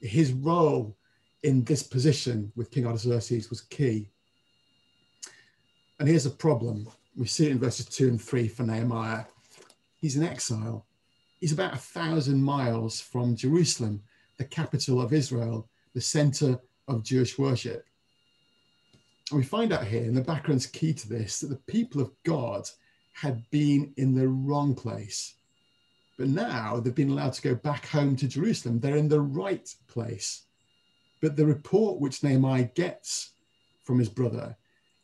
His 0.01 0.33
role 0.33 0.97
in 1.43 1.63
this 1.65 1.83
position 1.83 2.51
with 2.57 2.71
King 2.71 2.87
Artaxerxes 2.87 3.51
was 3.51 3.63
key. 3.63 4.09
And 5.99 6.09
here's 6.09 6.27
a 6.27 6.31
problem. 6.31 6.89
We 7.17 7.27
see 7.27 7.47
it 7.47 7.53
in 7.53 7.59
verses 7.59 7.87
2 7.87 8.09
and 8.09 8.21
3 8.21 8.49
for 8.49 8.65
Nehemiah. 8.65 9.25
He's 9.97 10.17
in 10.17 10.25
exile. 10.25 10.85
He's 11.41 11.53
about 11.53 11.75
a 11.75 11.79
thousand 11.79 12.43
miles 12.43 13.01
from 13.01 13.37
Jerusalem, 13.37 14.03
the 14.39 14.45
capital 14.45 15.01
of 15.01 15.13
Israel, 15.13 15.69
the 15.95 16.01
center 16.01 16.59
of 16.89 17.03
Jewish 17.03 17.39
worship. 17.39 17.87
And 19.31 19.39
we 19.39 19.45
find 19.45 19.73
out 19.73 19.87
here, 19.87 20.03
and 20.03 20.17
the 20.17 20.23
background's 20.23 20.67
key 20.67 20.93
to 20.93 21.09
this, 21.09 21.41
that 21.41 21.49
the 21.49 21.73
people 21.73 22.01
of 22.01 22.11
God 22.25 22.69
had 23.15 23.49
been 23.51 23.93
in 23.97 24.15
the 24.15 24.29
wrong 24.29 24.75
place. 24.75 25.35
But 26.19 26.29
now 26.29 26.79
they've 26.79 26.95
been 26.95 27.11
allowed 27.11 27.33
to 27.35 27.43
go 27.43 27.55
back 27.55 27.87
home 27.87 28.17
to 28.17 28.29
Jerusalem. 28.29 28.81
They're 28.81 28.97
in 28.97 29.09
the 29.09 29.21
right 29.21 29.73
place. 29.89 30.43
But 31.21 31.37
the 31.37 31.47
report 31.47 32.01
which 32.01 32.23
Nehemiah 32.23 32.69
gets 32.75 33.31
from 33.85 33.99
his 33.99 34.09
brother 34.09 34.57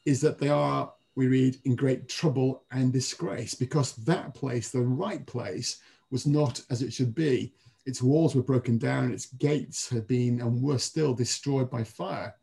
is 0.05 0.21
that 0.21 0.39
they 0.39 0.49
are 0.49 0.93
we 1.17 1.27
read, 1.27 1.59
in 1.65 1.75
great 1.75 2.09
trouble 2.09 2.63
and 2.71 2.93
disgrace, 2.93 3.55
because 3.55 3.93
that 3.97 4.33
place, 4.33 4.71
the 4.71 4.81
right 4.81 5.27
place, 5.27 5.81
was 6.11 6.27
not 6.27 6.63
as 6.71 6.83
it 6.83 6.93
should 6.93 7.15
be. 7.15 7.53
Its 7.87 8.03
walls 8.03 8.35
were 8.35 8.43
broken 8.43 8.79
down, 8.79 9.13
its 9.13 9.27
gates 9.27 9.89
had 9.89 10.07
been 10.07 10.41
and 10.41 10.63
were 10.63 10.79
still 10.79 11.15
destroyed 11.15 11.71
by 11.71 11.83
fire. 11.83 12.35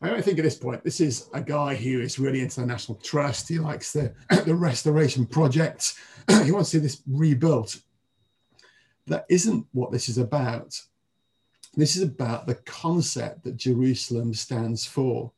I 0.00 0.20
think 0.20 0.38
at 0.38 0.44
this 0.44 0.56
point, 0.56 0.84
this 0.84 1.00
is 1.00 1.28
a 1.32 1.40
guy 1.40 1.74
who 1.74 2.00
is 2.00 2.18
really 2.18 2.40
into 2.40 2.60
the 2.60 2.66
National 2.66 2.98
Trust. 2.98 3.48
He 3.48 3.58
likes 3.58 3.92
the, 3.92 4.14
the 4.44 4.54
restoration 4.54 5.24
projects. 5.24 5.98
he 6.44 6.52
wants 6.52 6.70
to 6.70 6.76
see 6.76 6.82
this 6.82 7.02
rebuilt. 7.08 7.80
That 9.06 9.24
isn't 9.28 9.66
what 9.72 9.92
this 9.92 10.08
is 10.08 10.18
about. 10.18 10.78
This 11.74 11.96
is 11.96 12.02
about 12.02 12.46
the 12.46 12.54
concept 12.54 13.44
that 13.44 13.56
Jerusalem 13.56 14.34
stands 14.34 14.84
for. 14.84 15.32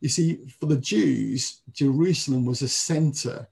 You 0.00 0.08
see, 0.08 0.46
for 0.58 0.66
the 0.66 0.78
Jews, 0.78 1.62
Jerusalem 1.72 2.44
was 2.44 2.62
a 2.62 2.68
center 2.68 3.48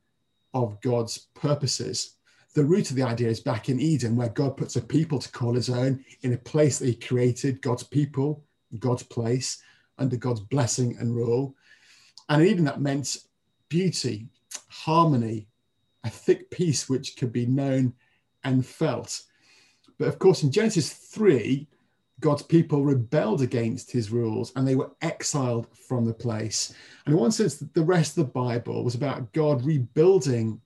of 0.53 0.81
God's 0.81 1.19
purposes. 1.35 2.17
The 2.55 2.65
root 2.65 2.91
of 2.91 2.97
the 2.97 3.03
idea 3.03 3.29
is 3.29 3.41
back 3.41 3.69
in 3.69 3.81
Eden, 3.81 4.17
where 4.17 4.29
God 4.29 4.57
puts 4.57 4.77
a 4.77 4.81
people 4.81 5.19
to 5.21 5.31
call 5.31 5.55
his 5.55 5.71
own 5.71 6.05
in 6.23 6.33
a 6.33 6.39
place 6.39 6.79
that 6.79 6.87
he 6.87 6.95
created, 6.95 7.63
God's 7.63 7.85
people, 7.85 8.45
God's 8.79 9.05
place, 9.05 9.63
under 9.99 10.17
God's 10.17 10.41
blessing 10.41 10.97
and 10.99 11.15
rule. 11.15 11.55
And 12.29 12.43
in 12.43 12.49
Eden, 12.49 12.65
that 12.65 12.81
meant 12.81 13.19
beauty, 13.69 14.29
harmony, 14.69 15.47
a 16.05 16.11
thick 16.11 16.51
peace 16.51 16.89
which 16.89 17.17
could 17.17 17.33
be 17.33 17.47
known 17.47 17.93
and 18.45 18.65
felt. 18.67 19.23
But 19.99 20.09
of 20.09 20.19
course, 20.19 20.43
in 20.43 20.51
Genesis 20.51 20.93
3, 20.93 21.69
God's 22.21 22.43
people 22.43 22.85
rebelled 22.85 23.43
against 23.43 23.91
his 23.91 24.11
rules 24.11 24.53
and 24.57 24.67
they 24.67 24.77
were 24.77 24.91
exiled 25.03 25.67
from 25.77 26.05
the 26.05 26.15
place. 26.15 26.75
And 27.05 27.15
in 27.15 27.21
one 27.21 27.33
sense, 27.33 27.57
the 27.57 27.83
rest 27.83 28.19
of 28.19 28.27
the 28.27 28.33
Bible 28.33 28.85
was 28.85 28.95
about 28.95 29.33
God 29.33 29.65
rebuilding 29.65 30.61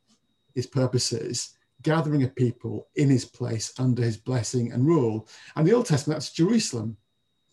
his 0.54 0.66
purposes, 0.66 1.53
gathering 1.84 2.24
of 2.24 2.34
people 2.34 2.88
in 2.96 3.08
his 3.08 3.24
place 3.24 3.72
under 3.78 4.02
his 4.02 4.16
blessing 4.16 4.72
and 4.72 4.84
rule. 4.84 5.28
And 5.54 5.66
the 5.66 5.72
Old 5.72 5.86
Testament, 5.86 6.16
that's 6.18 6.32
Jerusalem. 6.32 6.96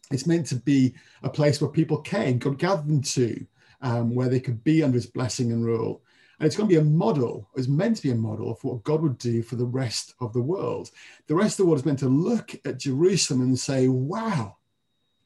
It's 0.09 0.25
meant 0.25 0.47
to 0.47 0.55
be 0.55 0.95
a 1.21 1.29
place 1.29 1.61
where 1.61 1.69
people 1.69 2.01
came, 2.01 2.39
God 2.39 2.57
gathered 2.57 2.87
them 2.87 3.01
to, 3.01 3.45
um, 3.81 4.15
where 4.15 4.29
they 4.29 4.39
could 4.39 4.63
be 4.63 4.83
under 4.83 4.95
his 4.95 5.05
blessing 5.05 5.51
and 5.51 5.63
rule. 5.63 6.01
And 6.39 6.47
it's 6.47 6.55
going 6.55 6.67
to 6.67 6.73
be 6.73 6.81
a 6.81 6.83
model, 6.83 7.47
it's 7.55 7.67
meant 7.67 7.97
to 7.97 8.01
be 8.01 8.09
a 8.09 8.15
model 8.15 8.49
of 8.49 8.63
what 8.63 8.83
God 8.83 9.01
would 9.03 9.19
do 9.19 9.43
for 9.43 9.57
the 9.57 9.65
rest 9.65 10.15
of 10.19 10.33
the 10.33 10.41
world. 10.41 10.89
The 11.27 11.35
rest 11.35 11.53
of 11.53 11.57
the 11.57 11.65
world 11.67 11.79
is 11.79 11.85
meant 11.85 11.99
to 11.99 12.09
look 12.09 12.55
at 12.65 12.79
Jerusalem 12.79 13.41
and 13.41 13.59
say, 13.59 13.87
wow, 13.87 14.57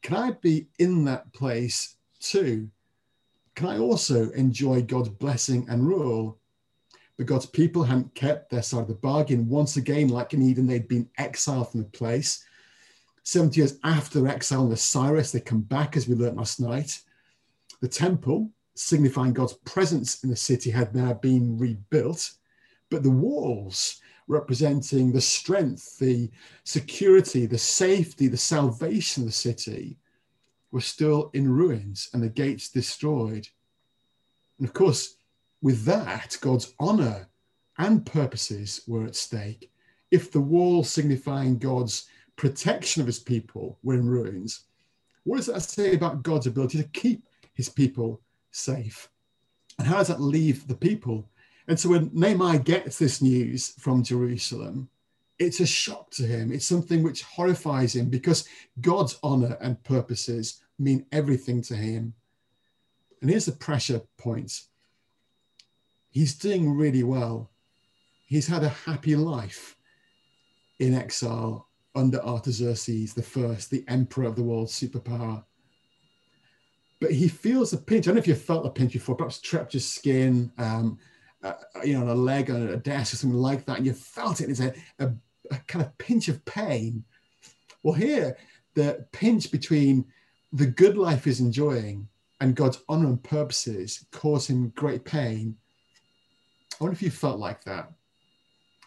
can 0.01 0.17
I 0.17 0.31
be 0.41 0.67
in 0.77 1.05
that 1.05 1.31
place 1.31 1.95
too? 2.19 2.69
Can 3.55 3.67
I 3.67 3.77
also 3.77 4.29
enjoy 4.31 4.81
God's 4.81 5.09
blessing 5.09 5.65
and 5.69 5.87
rule? 5.87 6.37
But 7.17 7.27
God's 7.27 7.45
people 7.45 7.83
hadn't 7.83 8.13
kept 8.13 8.49
their 8.49 8.61
side 8.61 8.81
of 8.81 8.87
the 8.87 8.95
bargain. 8.95 9.47
Once 9.47 9.77
again, 9.77 10.09
like 10.09 10.33
in 10.33 10.41
Eden, 10.41 10.67
they'd 10.67 10.87
been 10.87 11.09
exiled 11.17 11.71
from 11.71 11.81
the 11.81 11.89
place. 11.89 12.43
70 13.23 13.59
years 13.59 13.79
after 13.83 14.27
exile 14.27 14.63
under 14.63 14.75
Cyrus, 14.75 15.31
they 15.31 15.39
come 15.39 15.61
back, 15.61 15.97
as 15.97 16.07
we 16.07 16.15
learned 16.15 16.37
last 16.37 16.59
night. 16.59 17.01
The 17.81 17.87
temple, 17.87 18.51
signifying 18.75 19.33
God's 19.33 19.53
presence 19.53 20.23
in 20.23 20.29
the 20.29 20.35
city, 20.35 20.69
had 20.69 20.93
now 20.93 21.13
been 21.13 21.57
rebuilt, 21.57 22.31
but 22.89 23.01
the 23.01 23.09
walls, 23.09 24.01
representing 24.27 25.11
the 25.11 25.21
strength, 25.21 25.97
the 25.99 26.29
security, 26.63 27.45
the 27.45 27.57
safety, 27.57 28.27
the 28.27 28.37
salvation 28.37 29.23
of 29.23 29.27
the 29.27 29.33
city, 29.33 29.97
were 30.71 30.81
still 30.81 31.29
in 31.33 31.49
ruins 31.49 32.09
and 32.13 32.21
the 32.21 32.29
gates 32.29 32.69
destroyed. 32.69 33.47
And 34.57 34.67
of 34.67 34.73
course, 34.73 35.17
with 35.61 35.83
that, 35.85 36.37
God's 36.41 36.73
honor 36.79 37.27
and 37.77 38.05
purposes 38.05 38.81
were 38.87 39.05
at 39.05 39.15
stake. 39.15 39.71
If 40.11 40.31
the 40.31 40.41
wall 40.41 40.83
signifying 40.83 41.57
God's 41.57 42.07
protection 42.35 43.01
of 43.01 43.07
his 43.07 43.19
people 43.19 43.79
were 43.83 43.95
in 43.95 44.07
ruins, 44.07 44.65
what 45.23 45.37
does 45.37 45.47
that 45.47 45.61
say 45.61 45.95
about 45.95 46.23
God's 46.23 46.47
ability 46.47 46.77
to 46.77 46.87
keep 46.89 47.23
his 47.55 47.69
people 47.69 48.21
safe. 48.51 49.09
And 49.79 49.87
how 49.87 49.97
does 49.97 50.09
that 50.09 50.21
leave 50.21 50.67
the 50.67 50.75
people? 50.75 51.27
And 51.67 51.79
so 51.79 51.89
when 51.89 52.11
Nehemiah 52.13 52.59
gets 52.59 52.99
this 52.99 53.21
news 53.21 53.73
from 53.79 54.03
Jerusalem, 54.03 54.89
it's 55.39 55.59
a 55.59 55.65
shock 55.65 56.11
to 56.11 56.23
him. 56.23 56.51
It's 56.51 56.67
something 56.67 57.03
which 57.03 57.23
horrifies 57.23 57.95
him 57.95 58.09
because 58.09 58.47
God's 58.79 59.17
honor 59.23 59.57
and 59.59 59.83
purposes 59.83 60.61
mean 60.79 61.05
everything 61.11 61.61
to 61.63 61.75
him. 61.75 62.13
And 63.21 63.29
here's 63.29 63.45
the 63.45 63.51
pressure 63.51 64.01
point 64.17 64.61
he's 66.15 66.33
doing 66.33 66.75
really 66.75 67.03
well. 67.03 67.51
He's 68.25 68.47
had 68.47 68.63
a 68.63 68.69
happy 68.69 69.15
life 69.15 69.77
in 70.79 70.95
exile 70.95 71.67
under 71.93 72.19
Artaxerxes 72.19 73.13
the 73.13 73.21
first, 73.21 73.69
the 73.69 73.85
emperor 73.87 74.25
of 74.25 74.35
the 74.35 74.43
world 74.43 74.69
superpower 74.69 75.43
but 77.05 77.11
he 77.11 77.27
feels 77.27 77.73
a 77.73 77.77
pinch. 77.77 78.05
I 78.05 78.07
don't 78.07 78.15
know 78.15 78.21
if 78.21 78.27
you 78.27 78.35
felt 78.35 78.65
a 78.65 78.69
pinch 78.69 78.93
before, 78.93 79.15
perhaps 79.15 79.39
trapped 79.39 79.73
your 79.73 79.81
skin, 79.81 80.51
um, 80.57 80.97
uh, 81.43 81.53
you 81.83 81.93
know, 81.93 82.01
on 82.01 82.09
a 82.09 82.15
leg 82.15 82.49
on 82.49 82.69
a 82.69 82.77
desk 82.77 83.13
or 83.13 83.17
something 83.17 83.37
like 83.37 83.65
that, 83.65 83.77
and 83.77 83.85
you 83.85 83.93
felt 83.93 84.41
it. 84.41 84.49
It's 84.49 84.59
a, 84.59 84.73
a, 84.99 85.11
a 85.51 85.57
kind 85.67 85.85
of 85.85 85.95
pinch 85.97 86.29
of 86.29 86.43
pain. 86.45 87.03
Well, 87.83 87.93
here, 87.93 88.37
the 88.73 89.05
pinch 89.11 89.51
between 89.51 90.05
the 90.53 90.65
good 90.65 90.97
life 90.97 91.25
he's 91.25 91.39
enjoying 91.39 92.07
and 92.41 92.55
God's 92.55 92.79
honor 92.89 93.07
and 93.07 93.21
purposes 93.21 94.05
cause 94.11 94.47
him 94.47 94.69
great 94.69 95.05
pain. 95.05 95.55
I 96.79 96.83
wonder 96.83 96.93
if 96.93 97.01
you 97.01 97.11
felt 97.11 97.39
like 97.39 97.63
that. 97.63 97.91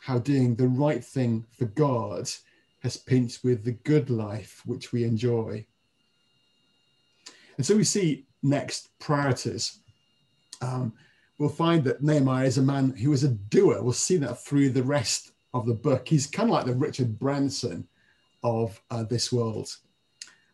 How 0.01 0.18
doing 0.18 0.55
the 0.55 0.68
right 0.68 1.05
thing 1.05 1.46
for 1.51 1.64
God 1.64 2.31
has 2.83 2.96
pinched 2.96 3.42
with 3.42 3.64
the 3.64 3.72
good 3.72 4.11
life 4.11 4.62
which 4.64 4.92
we 4.92 5.05
enjoy. 5.05 5.66
And 7.57 7.66
so 7.66 7.77
we 7.77 7.85
see 7.85 8.27
next 8.42 8.90
priorities. 8.98 9.81
Um, 10.61 10.92
we'll 11.38 11.48
find 11.48 11.83
that 11.85 12.03
Nehemiah 12.03 12.46
is 12.46 12.59
a 12.59 12.62
man 12.62 12.90
who 12.90 13.12
is 13.12 13.24
a 13.24 13.29
doer. 13.29 13.83
We'll 13.83 13.92
see 13.92 14.16
that 14.18 14.44
through 14.44 14.70
the 14.70 14.83
rest 14.83 15.33
of 15.55 15.66
the 15.66 15.74
book. 15.74 16.07
He's 16.07 16.27
kind 16.27 16.48
of 16.48 16.53
like 16.53 16.66
the 16.66 16.74
Richard 16.74 17.18
Branson 17.18 17.88
of 18.44 18.81
uh, 18.90 19.03
this 19.05 19.33
world. 19.33 19.74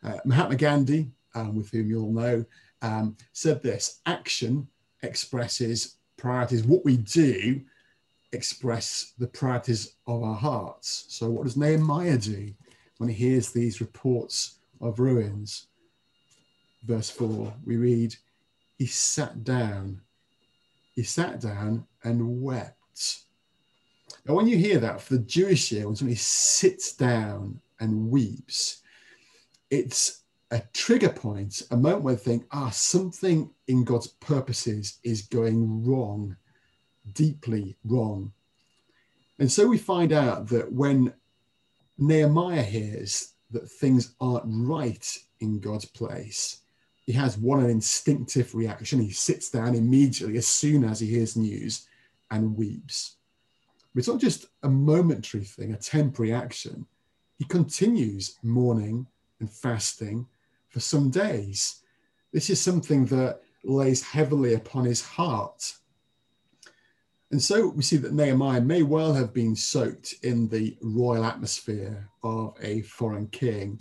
Uh, 0.03 0.17
Mahatma 0.25 0.55
Gandhi, 0.55 1.11
um, 1.35 1.55
with 1.55 1.69
whom 1.69 1.89
you'll 1.89 2.11
know, 2.11 2.45
um, 2.81 3.17
said 3.33 3.61
this 3.61 3.99
action 4.05 4.67
expresses 5.03 5.97
priorities. 6.25 6.63
What 6.63 6.83
we 6.83 6.97
do 6.97 7.61
express 8.31 9.13
the 9.19 9.27
priorities 9.27 9.93
of 10.07 10.23
our 10.23 10.33
hearts. 10.33 11.05
So, 11.07 11.29
what 11.29 11.43
does 11.43 11.55
Nehemiah 11.55 12.17
do 12.17 12.51
when 12.97 13.09
he 13.09 13.15
hears 13.15 13.51
these 13.51 13.79
reports 13.79 14.55
of 14.81 14.99
ruins? 14.99 15.67
verse 16.83 17.11
4, 17.11 17.53
we 17.63 17.77
read, 17.77 18.15
He 18.77 18.87
sat 18.87 19.43
down. 19.43 20.01
He 20.95 21.03
sat 21.03 21.39
down 21.41 21.85
and 22.03 22.41
wept. 22.41 23.19
Now, 24.25 24.33
when 24.33 24.47
you 24.47 24.57
hear 24.57 24.79
that 24.79 25.01
for 25.01 25.17
the 25.17 25.23
Jewish 25.23 25.71
year, 25.71 25.85
when 25.85 25.95
somebody 25.95 26.15
sits 26.15 26.93
down 26.93 27.59
and 27.79 28.09
weeps, 28.09 28.81
it's 29.69 30.23
a 30.51 30.61
trigger 30.73 31.09
point, 31.09 31.63
a 31.71 31.77
moment 31.77 32.03
where 32.03 32.15
they 32.15 32.21
think, 32.21 32.45
ah, 32.51 32.69
something 32.69 33.49
in 33.67 33.83
God's 33.83 34.07
purposes 34.07 34.99
is 35.03 35.23
going 35.23 35.83
wrong, 35.83 36.35
deeply 37.13 37.75
wrong. 37.83 38.31
And 39.39 39.51
so 39.51 39.67
we 39.67 39.77
find 39.77 40.13
out 40.13 40.47
that 40.49 40.71
when 40.71 41.13
Nehemiah 41.97 42.61
hears 42.61 43.33
that 43.51 43.69
things 43.69 44.13
aren't 44.21 44.45
right 44.45 45.17
in 45.39 45.59
God's 45.59 45.85
place, 45.85 46.61
he 47.05 47.11
has 47.13 47.37
one 47.37 47.63
an 47.63 47.69
instinctive 47.69 48.55
reaction. 48.55 48.99
He 48.99 49.11
sits 49.11 49.49
down 49.51 49.75
immediately 49.75 50.37
as 50.37 50.47
soon 50.47 50.83
as 50.83 50.99
he 50.99 51.07
hears 51.07 51.35
news 51.35 51.87
and 52.31 52.57
weeps. 52.57 53.15
But 53.93 53.99
it's 53.99 54.07
not 54.07 54.19
just 54.19 54.47
a 54.63 54.69
momentary 54.69 55.43
thing, 55.43 55.73
a 55.73 55.77
temporary 55.77 56.33
action. 56.33 56.85
He 57.37 57.45
continues 57.45 58.37
mourning 58.41 59.07
and 59.39 59.49
fasting 59.49 60.27
for 60.75 60.81
some 60.81 61.09
days. 61.09 61.81
This 62.33 62.49
is 62.49 62.59
something 62.59 63.05
that 63.05 63.39
lays 63.63 64.03
heavily 64.03 64.55
upon 64.55 64.83
his 64.83 65.01
heart. 65.01 65.73
And 67.31 67.41
so 67.41 67.69
we 67.69 67.81
see 67.81 67.95
that 67.95 68.13
Nehemiah 68.13 68.59
may 68.59 68.83
well 68.83 69.13
have 69.13 69.33
been 69.33 69.55
soaked 69.55 70.15
in 70.23 70.49
the 70.49 70.77
royal 70.81 71.23
atmosphere 71.23 72.09
of 72.23 72.55
a 72.61 72.81
foreign 72.81 73.27
king 73.27 73.79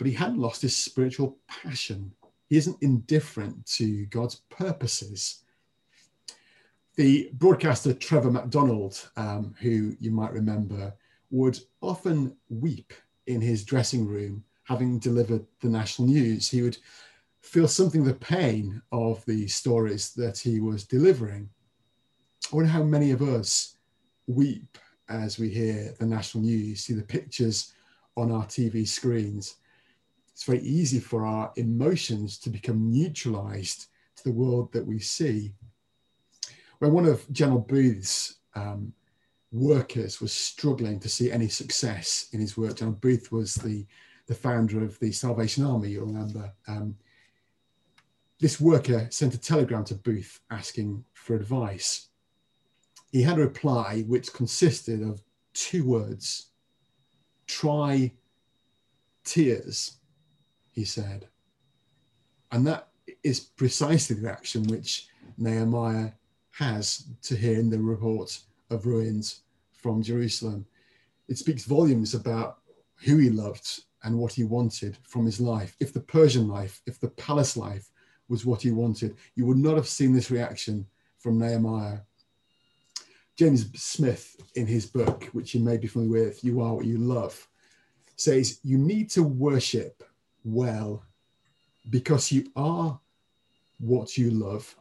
but 0.00 0.06
he 0.06 0.14
hadn't 0.14 0.38
lost 0.38 0.62
his 0.62 0.74
spiritual 0.74 1.36
passion. 1.46 2.10
He 2.48 2.56
isn't 2.56 2.78
indifferent 2.80 3.66
to 3.76 4.06
God's 4.06 4.36
purposes. 4.48 5.44
The 6.96 7.30
broadcaster 7.34 7.92
Trevor 7.92 8.30
McDonald, 8.30 9.10
um, 9.18 9.54
who 9.60 9.94
you 10.00 10.10
might 10.10 10.32
remember, 10.32 10.94
would 11.30 11.58
often 11.82 12.34
weep 12.48 12.94
in 13.26 13.42
his 13.42 13.62
dressing 13.62 14.06
room 14.06 14.42
having 14.70 15.00
delivered 15.00 15.44
the 15.60 15.68
national 15.68 16.06
news. 16.06 16.48
He 16.48 16.62
would 16.62 16.78
feel 17.42 17.66
something 17.66 18.02
of 18.02 18.06
the 18.06 18.14
pain 18.14 18.80
of 18.92 19.24
the 19.26 19.48
stories 19.48 20.14
that 20.14 20.38
he 20.38 20.60
was 20.60 20.84
delivering. 20.84 21.50
I 22.52 22.56
wonder 22.56 22.70
how 22.70 22.84
many 22.84 23.10
of 23.10 23.20
us 23.20 23.76
weep 24.28 24.78
as 25.08 25.40
we 25.40 25.48
hear 25.48 25.92
the 25.98 26.06
national 26.06 26.44
news, 26.44 26.82
see 26.82 26.92
the 26.94 27.02
pictures 27.02 27.72
on 28.16 28.30
our 28.30 28.46
TV 28.46 28.86
screens, 28.86 29.56
it's 30.32 30.44
very 30.44 30.60
easy 30.60 31.00
for 31.00 31.26
our 31.26 31.52
emotions 31.56 32.38
to 32.38 32.48
become 32.48 32.92
neutralized 32.92 33.88
to 34.14 34.22
the 34.22 34.32
world 34.32 34.72
that 34.72 34.86
we 34.86 35.00
see. 35.00 35.52
When 36.78 36.92
one 36.92 37.06
of 37.06 37.28
General 37.32 37.58
Booth's 37.58 38.36
um, 38.54 38.92
workers 39.50 40.20
was 40.20 40.32
struggling 40.32 41.00
to 41.00 41.08
see 41.08 41.32
any 41.32 41.48
success 41.48 42.28
in 42.32 42.38
his 42.38 42.56
work, 42.56 42.76
General 42.76 42.96
Booth 42.96 43.32
was 43.32 43.56
the, 43.56 43.84
the 44.30 44.36
founder 44.36 44.84
of 44.84 44.96
the 45.00 45.10
Salvation 45.10 45.64
Army, 45.64 45.88
you'll 45.88 46.06
remember. 46.06 46.52
Um, 46.68 46.94
this 48.38 48.60
worker 48.60 49.08
sent 49.10 49.34
a 49.34 49.38
telegram 49.38 49.82
to 49.86 49.96
Booth 49.96 50.38
asking 50.52 51.04
for 51.14 51.34
advice. 51.34 52.10
He 53.10 53.22
had 53.22 53.38
a 53.38 53.40
reply 53.40 54.04
which 54.06 54.32
consisted 54.32 55.02
of 55.02 55.20
two 55.52 55.84
words 55.84 56.50
try 57.48 58.12
tears 59.24 59.96
he 60.72 60.84
said. 60.84 61.26
And 62.52 62.64
that 62.68 62.86
is 63.24 63.40
precisely 63.40 64.14
the 64.14 64.22
reaction 64.22 64.62
which 64.68 65.08
Nehemiah 65.38 66.12
has 66.52 67.04
to 67.22 67.34
hearing 67.34 67.68
the 67.68 67.80
report 67.80 68.38
of 68.70 68.86
ruins 68.86 69.40
from 69.72 70.04
Jerusalem. 70.04 70.66
It 71.26 71.36
speaks 71.36 71.64
volumes 71.64 72.14
about 72.14 72.58
who 73.02 73.16
he 73.16 73.28
loved 73.28 73.82
and 74.02 74.16
what 74.16 74.32
he 74.32 74.44
wanted 74.44 74.96
from 75.02 75.26
his 75.26 75.40
life. 75.40 75.76
If 75.80 75.92
the 75.92 76.00
Persian 76.00 76.48
life, 76.48 76.80
if 76.86 77.00
the 77.00 77.08
palace 77.08 77.56
life 77.56 77.90
was 78.28 78.46
what 78.46 78.62
he 78.62 78.70
wanted, 78.70 79.16
you 79.34 79.46
would 79.46 79.58
not 79.58 79.76
have 79.76 79.88
seen 79.88 80.12
this 80.12 80.30
reaction 80.30 80.86
from 81.18 81.38
Nehemiah. 81.38 81.98
James 83.36 83.70
Smith, 83.80 84.36
in 84.54 84.66
his 84.66 84.86
book, 84.86 85.24
which 85.32 85.54
you 85.54 85.60
may 85.60 85.76
be 85.76 85.86
familiar 85.86 86.26
with, 86.26 86.44
You 86.44 86.60
Are 86.60 86.74
What 86.74 86.84
You 86.84 86.98
Love, 86.98 87.46
says 88.16 88.60
you 88.62 88.76
need 88.78 89.10
to 89.10 89.22
worship 89.22 90.02
well 90.44 91.04
because 91.88 92.30
you 92.30 92.50
are 92.56 93.00
what 93.78 94.16
you 94.18 94.30
love 94.30 94.76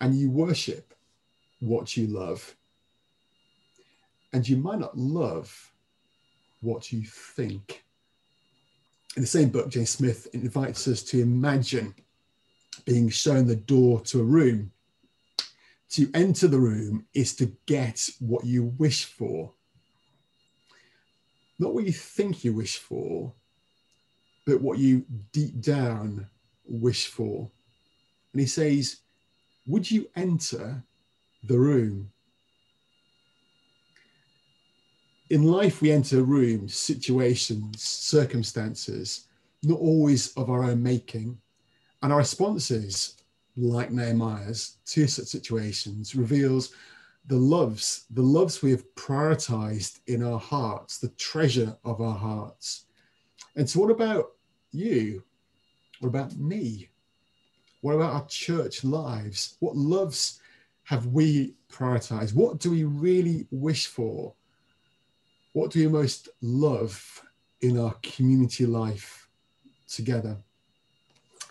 and 0.00 0.14
you 0.14 0.30
worship 0.30 0.94
what 1.60 1.96
you 1.96 2.06
love. 2.06 2.56
And 4.32 4.48
you 4.48 4.56
might 4.56 4.80
not 4.80 4.96
love 4.96 5.72
what 6.60 6.92
you 6.92 7.02
think. 7.02 7.83
In 9.16 9.22
the 9.22 9.28
same 9.28 9.50
book, 9.50 9.68
James 9.68 9.90
Smith 9.90 10.26
invites 10.32 10.88
us 10.88 11.02
to 11.04 11.20
imagine 11.20 11.94
being 12.84 13.08
shown 13.08 13.46
the 13.46 13.54
door 13.54 14.00
to 14.02 14.20
a 14.20 14.24
room. 14.24 14.72
To 15.90 16.10
enter 16.14 16.48
the 16.48 16.58
room 16.58 17.06
is 17.14 17.36
to 17.36 17.52
get 17.66 18.08
what 18.18 18.44
you 18.44 18.74
wish 18.76 19.04
for. 19.04 19.52
Not 21.60 21.72
what 21.74 21.84
you 21.84 21.92
think 21.92 22.42
you 22.42 22.52
wish 22.52 22.78
for, 22.78 23.32
but 24.44 24.60
what 24.60 24.78
you 24.78 25.04
deep 25.32 25.60
down 25.60 26.28
wish 26.66 27.06
for. 27.06 27.48
And 28.32 28.40
he 28.40 28.46
says, 28.48 28.96
Would 29.66 29.88
you 29.88 30.08
enter 30.16 30.82
the 31.44 31.58
room? 31.58 32.10
In 35.30 35.44
life, 35.44 35.80
we 35.80 35.90
enter 35.90 36.22
rooms, 36.22 36.76
situations, 36.76 37.82
circumstances, 37.82 39.28
not 39.62 39.78
always 39.78 40.32
of 40.34 40.50
our 40.50 40.64
own 40.64 40.82
making. 40.82 41.38
And 42.02 42.12
our 42.12 42.18
responses, 42.18 43.16
like 43.56 43.90
Nehemiah's, 43.90 44.76
to 44.86 45.06
such 45.06 45.26
situations 45.26 46.14
reveals 46.14 46.74
the 47.26 47.36
loves, 47.36 48.04
the 48.10 48.22
loves 48.22 48.60
we 48.60 48.70
have 48.72 48.84
prioritized 48.96 50.00
in 50.08 50.22
our 50.22 50.38
hearts, 50.38 50.98
the 50.98 51.08
treasure 51.10 51.74
of 51.84 52.02
our 52.02 52.18
hearts. 52.18 52.84
And 53.56 53.68
so, 53.68 53.80
what 53.80 53.90
about 53.90 54.32
you? 54.72 55.22
What 56.00 56.10
about 56.10 56.36
me? 56.36 56.90
What 57.80 57.94
about 57.94 58.12
our 58.12 58.26
church 58.26 58.84
lives? 58.84 59.56
What 59.60 59.74
loves 59.74 60.40
have 60.82 61.06
we 61.06 61.54
prioritized? 61.70 62.34
What 62.34 62.58
do 62.58 62.70
we 62.70 62.84
really 62.84 63.46
wish 63.50 63.86
for? 63.86 64.34
What 65.54 65.70
do 65.70 65.78
you 65.78 65.88
most 65.88 66.28
love 66.42 67.22
in 67.60 67.78
our 67.78 67.94
community 68.02 68.66
life 68.66 69.28
together? 69.88 70.36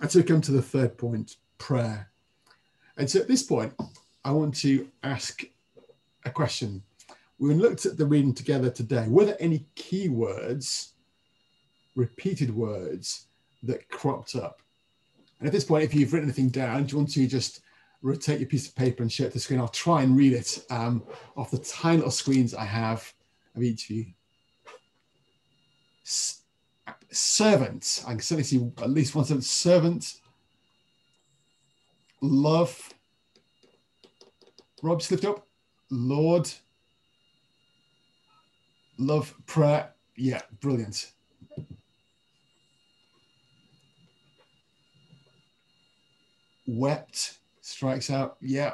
And 0.01 0.11
so 0.11 0.21
come 0.21 0.41
to 0.41 0.51
the 0.51 0.61
third 0.61 0.97
point 0.97 1.37
prayer. 1.57 2.09
And 2.97 3.09
so 3.09 3.21
at 3.21 3.29
this 3.29 3.43
point, 3.43 3.73
I 4.25 4.31
want 4.31 4.57
to 4.57 4.89
ask 5.03 5.45
a 6.25 6.29
question. 6.29 6.83
We 7.39 7.53
looked 7.53 7.85
at 7.85 7.97
the 7.97 8.05
reading 8.05 8.33
together 8.33 8.69
today. 8.69 9.07
Were 9.07 9.23
there 9.23 9.37
any 9.39 9.65
key 9.75 10.09
words, 10.09 10.91
repeated 11.95 12.53
words 12.53 13.27
that 13.63 13.87
cropped 13.87 14.35
up? 14.35 14.61
And 15.39 15.47
at 15.47 15.53
this 15.53 15.63
point, 15.63 15.85
if 15.85 15.95
you've 15.95 16.11
written 16.11 16.27
anything 16.27 16.49
down, 16.49 16.83
do 16.83 16.91
you 16.91 16.97
want 16.97 17.13
to 17.13 17.25
just 17.25 17.61
rotate 18.01 18.41
your 18.41 18.49
piece 18.49 18.67
of 18.67 18.75
paper 18.75 19.01
and 19.01 19.09
share 19.09 19.27
it 19.27 19.29
to 19.29 19.35
the 19.35 19.39
screen? 19.39 19.61
I'll 19.61 19.69
try 19.69 20.01
and 20.01 20.17
read 20.17 20.33
it 20.33 20.65
um, 20.69 21.03
off 21.37 21.51
the 21.51 21.57
tiny 21.59 21.97
little 21.97 22.11
screens 22.11 22.53
I 22.53 22.65
have 22.65 23.13
of 23.55 23.63
each 23.63 23.89
of 23.89 23.95
you. 23.95 24.05
S- 26.05 26.41
servant. 27.11 28.03
I 28.05 28.11
can 28.11 28.19
certainly 28.19 28.43
see 28.43 28.71
at 28.81 28.89
least 28.89 29.15
one 29.15 29.25
servant. 29.25 29.43
Servant. 29.43 30.15
Love. 32.21 32.93
Rob, 34.81 35.01
lift 35.09 35.23
up. 35.23 35.47
Lord, 35.89 36.49
love, 38.97 39.33
prayer. 39.45 39.93
Yeah, 40.17 40.41
brilliant. 40.59 41.11
Wept, 46.67 47.37
strikes 47.61 48.09
out. 48.09 48.37
Yeah. 48.41 48.73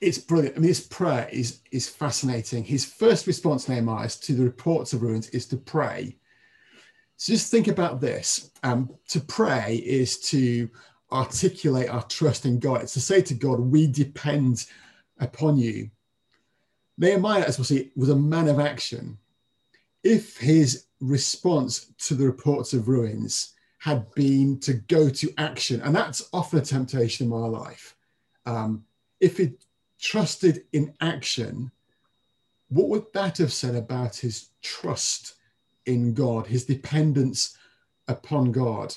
It's 0.00 0.18
brilliant. 0.18 0.56
I 0.56 0.60
mean, 0.60 0.68
his 0.68 0.86
prayer 0.86 1.28
is 1.32 1.60
is 1.70 1.88
fascinating. 1.88 2.64
His 2.64 2.84
first 2.84 3.26
response, 3.26 3.68
Nehemiah, 3.68 4.08
to 4.08 4.34
the 4.34 4.44
reports 4.44 4.92
of 4.92 5.02
ruins 5.02 5.28
is 5.30 5.46
to 5.46 5.56
pray. 5.56 6.16
So 7.16 7.32
just 7.32 7.50
think 7.50 7.68
about 7.68 8.00
this. 8.00 8.50
Um, 8.62 8.90
to 9.08 9.20
pray 9.20 9.76
is 9.76 10.20
to 10.30 10.68
articulate 11.12 11.88
our 11.88 12.02
trust 12.02 12.44
in 12.44 12.58
God. 12.58 12.82
It's 12.82 12.94
to 12.94 13.00
say 13.00 13.22
to 13.22 13.34
God, 13.34 13.60
we 13.60 13.86
depend 13.86 14.66
upon 15.18 15.56
you. 15.56 15.90
Nehemiah, 16.98 17.44
as 17.44 17.58
we'll 17.58 17.64
see, 17.64 17.92
was 17.96 18.10
a 18.10 18.16
man 18.16 18.48
of 18.48 18.58
action. 18.58 19.18
If 20.02 20.36
his 20.36 20.86
response 21.00 21.92
to 22.06 22.14
the 22.14 22.26
reports 22.26 22.72
of 22.72 22.88
ruins 22.88 23.54
had 23.78 24.10
been 24.14 24.58
to 24.60 24.74
go 24.74 25.08
to 25.10 25.34
action, 25.38 25.80
and 25.82 25.94
that's 25.94 26.28
often 26.32 26.58
a 26.58 26.62
temptation 26.62 27.24
in 27.26 27.30
my 27.30 27.46
life. 27.46 27.94
Um, 28.46 28.84
if 29.20 29.38
he 29.38 29.54
trusted 30.04 30.64
in 30.72 30.94
action, 31.00 31.72
what 32.68 32.88
would 32.88 33.06
that 33.14 33.38
have 33.38 33.52
said 33.52 33.74
about 33.74 34.14
his 34.14 34.50
trust 34.62 35.34
in 35.86 36.14
God, 36.14 36.46
his 36.46 36.66
dependence 36.66 37.56
upon 38.06 38.52
God? 38.52 38.94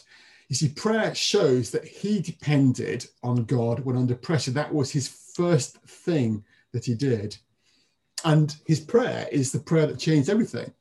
You 0.49 0.55
see, 0.55 0.69
prayer 0.69 1.15
shows 1.15 1.71
that 1.71 1.85
he 1.85 2.21
depended 2.21 3.07
on 3.23 3.45
God 3.45 3.79
when 3.79 3.97
under 3.97 4.15
pressure. 4.15 4.51
That 4.51 4.73
was 4.73 4.91
his 4.91 5.07
first 5.07 5.77
thing 5.81 6.43
that 6.73 6.85
he 6.85 6.93
did. 6.93 7.37
And 8.23 8.55
his 8.65 8.79
prayer 8.79 9.27
is 9.31 9.51
the 9.51 9.59
prayer 9.59 9.87
that 9.87 9.99
changed 9.99 10.29
everything. 10.29 10.73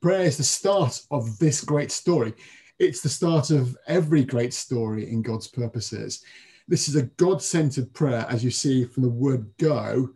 Prayer 0.00 0.22
is 0.22 0.36
the 0.36 0.44
start 0.44 1.02
of 1.10 1.38
this 1.38 1.62
great 1.62 1.90
story. 1.90 2.32
It's 2.78 3.00
the 3.00 3.08
start 3.08 3.50
of 3.50 3.76
every 3.86 4.24
great 4.24 4.54
story 4.54 5.10
in 5.10 5.22
God's 5.22 5.48
purposes. 5.48 6.22
This 6.68 6.88
is 6.88 6.96
a 6.96 7.02
God 7.02 7.42
centered 7.42 7.92
prayer, 7.94 8.26
as 8.28 8.42
you 8.42 8.50
see 8.50 8.84
from 8.84 9.04
the 9.04 9.08
word 9.08 9.50
go 9.58 10.10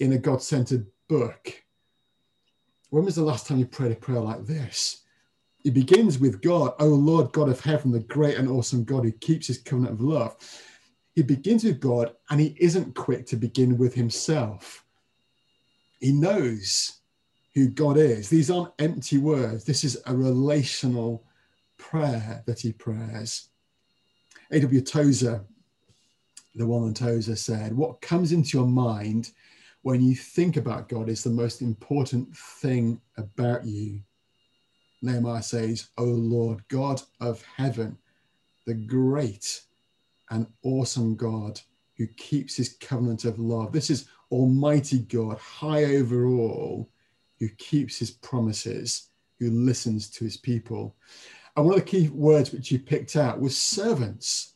in 0.00 0.12
a 0.12 0.18
God 0.18 0.42
centered 0.42 0.86
book. 1.08 1.62
When 2.90 3.04
was 3.04 3.16
the 3.16 3.22
last 3.22 3.46
time 3.46 3.58
you 3.58 3.66
prayed 3.66 3.92
a 3.92 3.96
prayer 3.96 4.20
like 4.20 4.44
this? 4.44 5.02
It 5.64 5.72
begins 5.72 6.18
with 6.18 6.42
God, 6.42 6.74
O 6.78 6.86
Lord 6.86 7.32
God 7.32 7.48
of 7.48 7.60
heaven, 7.60 7.90
the 7.90 8.00
great 8.00 8.36
and 8.36 8.48
awesome 8.48 8.84
God 8.84 9.04
who 9.04 9.12
keeps 9.12 9.46
his 9.46 9.58
covenant 9.58 9.94
of 9.94 10.00
love. 10.02 10.36
He 11.14 11.22
begins 11.22 11.64
with 11.64 11.80
God 11.80 12.14
and 12.28 12.40
he 12.40 12.54
isn't 12.60 12.94
quick 12.94 13.26
to 13.26 13.36
begin 13.36 13.78
with 13.78 13.94
himself. 13.94 14.84
He 16.00 16.12
knows 16.12 16.98
who 17.54 17.68
God 17.68 17.96
is. 17.96 18.28
These 18.28 18.50
aren't 18.50 18.74
empty 18.78 19.16
words. 19.16 19.64
This 19.64 19.84
is 19.84 20.02
a 20.06 20.14
relational 20.14 21.24
prayer 21.78 22.42
that 22.46 22.60
he 22.60 22.72
prays. 22.72 23.48
A.W. 24.50 24.80
Tozer, 24.82 25.44
the 26.54 26.66
one 26.66 26.82
on 26.82 26.94
Tozer 26.94 27.36
said, 27.36 27.76
What 27.76 28.00
comes 28.00 28.32
into 28.32 28.56
your 28.56 28.66
mind 28.66 29.32
when 29.82 30.02
you 30.02 30.14
think 30.14 30.56
about 30.56 30.88
God 30.88 31.08
is 31.08 31.22
the 31.22 31.30
most 31.30 31.60
important 31.60 32.34
thing 32.36 33.00
about 33.16 33.66
you. 33.66 34.00
Nehemiah 35.02 35.42
says, 35.42 35.88
O 35.98 36.04
Lord, 36.04 36.66
God 36.68 37.02
of 37.20 37.42
heaven, 37.42 37.98
the 38.66 38.74
great 38.74 39.60
and 40.30 40.46
awesome 40.62 41.16
God 41.16 41.60
who 41.98 42.06
keeps 42.06 42.56
his 42.56 42.76
covenant 42.80 43.24
of 43.24 43.38
love. 43.38 43.72
This 43.72 43.90
is 43.90 44.08
Almighty 44.30 45.00
God, 45.00 45.38
high 45.38 45.84
over 45.96 46.26
all, 46.26 46.88
who 47.38 47.48
keeps 47.50 47.98
his 47.98 48.10
promises, 48.10 49.10
who 49.38 49.50
listens 49.50 50.08
to 50.10 50.24
his 50.24 50.36
people. 50.36 50.96
And 51.56 51.66
one 51.66 51.74
of 51.74 51.84
the 51.84 51.90
key 51.90 52.08
words 52.08 52.52
which 52.52 52.72
you 52.72 52.78
picked 52.78 53.16
out 53.16 53.40
was 53.40 53.56
servants. 53.56 54.53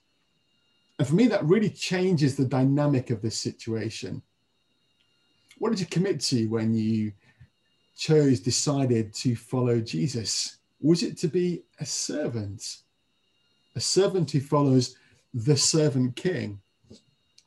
And 0.99 1.07
for 1.07 1.15
me, 1.15 1.29
that 1.29 1.45
really 1.45 1.71
changes 1.71 2.37
the 2.37 2.45
dynamic 2.45 3.11
of 3.11 3.23
this 3.23 3.39
situation. 3.39 4.23
What 5.59 5.71
did 5.71 5.81
you 5.81 5.87
commit 5.87 6.21
to 6.23 6.47
when 6.47 6.75
you 6.75 7.13
chose, 7.97 8.41
decided 8.41 9.13
to 9.13 9.37
follow 9.37 9.81
Jesus? 9.81 10.59
Was 10.81 11.03
it 11.03 11.19
to 11.19 11.29
be 11.29 11.63
a 11.81 11.85
servant? 11.85 12.79
A 13.75 13.81
servant 13.81 14.31
who 14.31 14.41
follows 14.41 14.97
the 15.35 15.57
servant 15.57 16.17
king? 16.17 16.61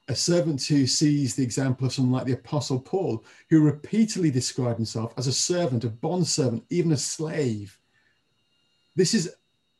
A 0.08 0.16
servant 0.16 0.64
who 0.66 0.86
sees 0.88 1.36
the 1.36 1.44
example 1.44 1.88
of 1.88 1.94
someone 1.94 2.12
like 2.12 2.26
the 2.26 2.34
Apostle 2.34 2.80
Paul, 2.80 3.24
who 3.50 3.62
repeatedly 3.62 4.30
described 4.30 4.78
himself 4.78 5.14
as 5.18 5.28
a 5.28 5.34
servant, 5.34 5.86
a 5.86 5.90
bond 5.90 6.28
servant, 6.28 6.66
even 6.70 6.92
a 6.92 6.98
slave. 6.98 7.80
This 8.96 9.14
is 9.14 9.34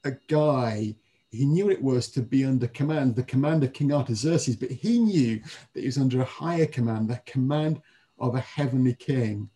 a 0.06 0.12
guy 0.28 0.96
he 1.32 1.46
knew 1.46 1.70
it 1.70 1.82
was 1.82 2.10
to 2.10 2.22
be 2.22 2.44
under 2.44 2.68
command, 2.68 3.16
the 3.16 3.24
command 3.24 3.64
of 3.64 3.72
King 3.72 3.94
Artaxerxes, 3.94 4.58
but 4.58 4.70
he 4.70 5.00
knew 5.00 5.42
that 5.74 5.80
he 5.80 5.86
was 5.86 5.98
under 5.98 6.22
a 6.22 6.26
higher 6.26 6.66
command, 6.66 7.10
the 7.10 7.22
command 7.26 7.82
of 8.20 8.36
a 8.36 8.42
heavenly 8.42 8.94
king. 8.94 9.50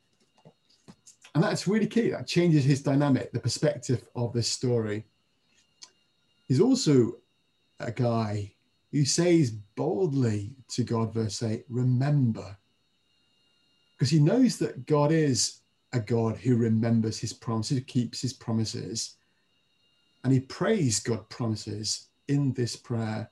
And 1.33 1.43
that's 1.43 1.67
really 1.67 1.87
key. 1.87 2.11
That 2.11 2.27
changes 2.27 2.63
his 2.63 2.81
dynamic, 2.81 3.33
the 3.33 3.41
perspective 3.41 4.07
of 4.15 4.31
this 4.31 4.47
story. 4.47 5.05
He's 6.47 6.61
also 6.61 7.17
a 7.81 7.91
guy 7.91 8.53
who 8.93 9.03
says 9.03 9.51
boldly 9.51 10.55
to 10.69 10.83
God, 10.85 11.13
verse 11.13 11.43
8, 11.43 11.65
remember. 11.67 12.55
Because 13.97 14.11
he 14.11 14.19
knows 14.19 14.57
that 14.59 14.85
God 14.85 15.11
is 15.11 15.59
a 15.91 15.99
God 15.99 16.37
who 16.37 16.55
remembers 16.55 17.19
his 17.19 17.33
promises, 17.33 17.77
who 17.77 17.83
keeps 17.83 18.21
his 18.21 18.31
promises. 18.31 19.15
And 20.25 20.33
he 20.33 20.39
prays 20.39 20.99
God 20.99 21.29
promises 21.29 22.07
in 22.27 22.51
this 22.53 22.75
prayer. 22.75 23.29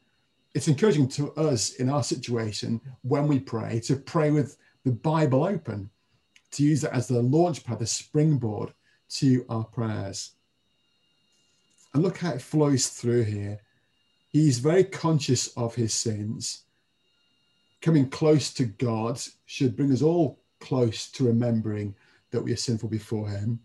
It's 0.54 0.68
encouraging 0.68 1.08
to 1.10 1.32
us 1.32 1.72
in 1.72 1.90
our 1.90 2.04
situation 2.04 2.80
when 3.02 3.28
we 3.28 3.40
pray 3.40 3.80
to 3.86 3.96
pray 3.96 4.30
with 4.30 4.58
the 4.86 4.92
Bible 4.92 5.44
open, 5.44 5.90
to 6.52 6.62
use 6.62 6.82
that 6.82 6.94
as 6.94 7.08
the 7.08 7.20
launch 7.20 7.64
pad, 7.64 7.80
the 7.80 7.88
springboard 7.88 8.74
to 9.14 9.44
our 9.50 9.64
prayers. 9.64 10.36
And 11.96 12.04
look 12.04 12.20
how 12.20 12.34
it 12.34 12.44
flows 12.44 12.86
through 12.86 13.24
here. 13.24 13.60
He's 14.28 14.60
very 14.60 14.84
conscious 14.84 15.48
of 15.58 15.74
his 15.74 15.96
sins. 15.96 16.66
Coming 17.82 18.08
close 18.08 18.54
to 18.54 18.66
God 18.66 19.20
should 19.48 19.76
bring 19.76 19.92
us 19.92 20.04
all 20.04 20.44
close 20.60 21.10
to 21.14 21.26
remembering 21.26 21.96
that 22.30 22.44
we 22.44 22.54
are 22.54 22.56
sinful 22.56 22.90
before 22.90 23.30
him. 23.30 23.62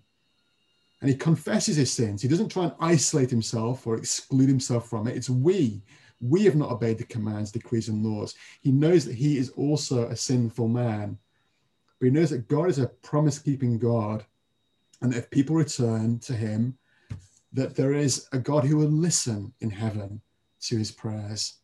And 1.01 1.09
he 1.09 1.17
confesses 1.17 1.77
his 1.77 1.93
sins. 1.93 2.23
He 2.23 2.29
doesn't 2.29 2.51
try 2.51 2.65
and 2.65 2.73
isolate 2.81 3.31
himself 3.31 3.87
or 3.87 3.97
exclude 3.97 4.49
himself 4.49 4.89
from 4.89 5.07
it. 5.07 5.17
It's 5.17 5.31
we. 5.31 5.83
We 6.21 6.45
have 6.45 6.57
not 6.57 6.73
obeyed 6.73 6.99
the 6.99 7.05
commands, 7.05 7.53
decrees, 7.53 7.89
and 7.89 8.05
laws. 8.05 8.35
He 8.61 8.73
knows 8.73 9.05
that 9.05 9.15
he 9.15 9.39
is 9.39 9.51
also 9.51 10.09
a 10.09 10.17
sinful 10.17 10.67
man. 10.67 11.17
But 12.01 12.07
he 12.07 12.11
knows 12.11 12.31
that 12.31 12.49
God 12.49 12.69
is 12.69 12.81
a 12.81 12.89
promise 12.89 13.39
keeping 13.39 13.79
God. 13.79 14.25
And 15.01 15.13
that 15.13 15.19
if 15.19 15.31
people 15.31 15.55
return 15.55 16.19
to 16.21 16.33
him, 16.33 16.77
that 17.53 17.77
there 17.77 17.93
is 17.93 18.29
a 18.33 18.39
God 18.39 18.65
who 18.65 18.77
will 18.77 18.89
listen 18.89 19.53
in 19.61 19.71
heaven 19.71 20.21
to 20.63 20.77
his 20.77 20.91
prayers. 20.91 21.59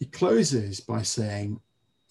He 0.00 0.06
closes 0.06 0.80
by 0.80 1.02
saying, 1.02 1.60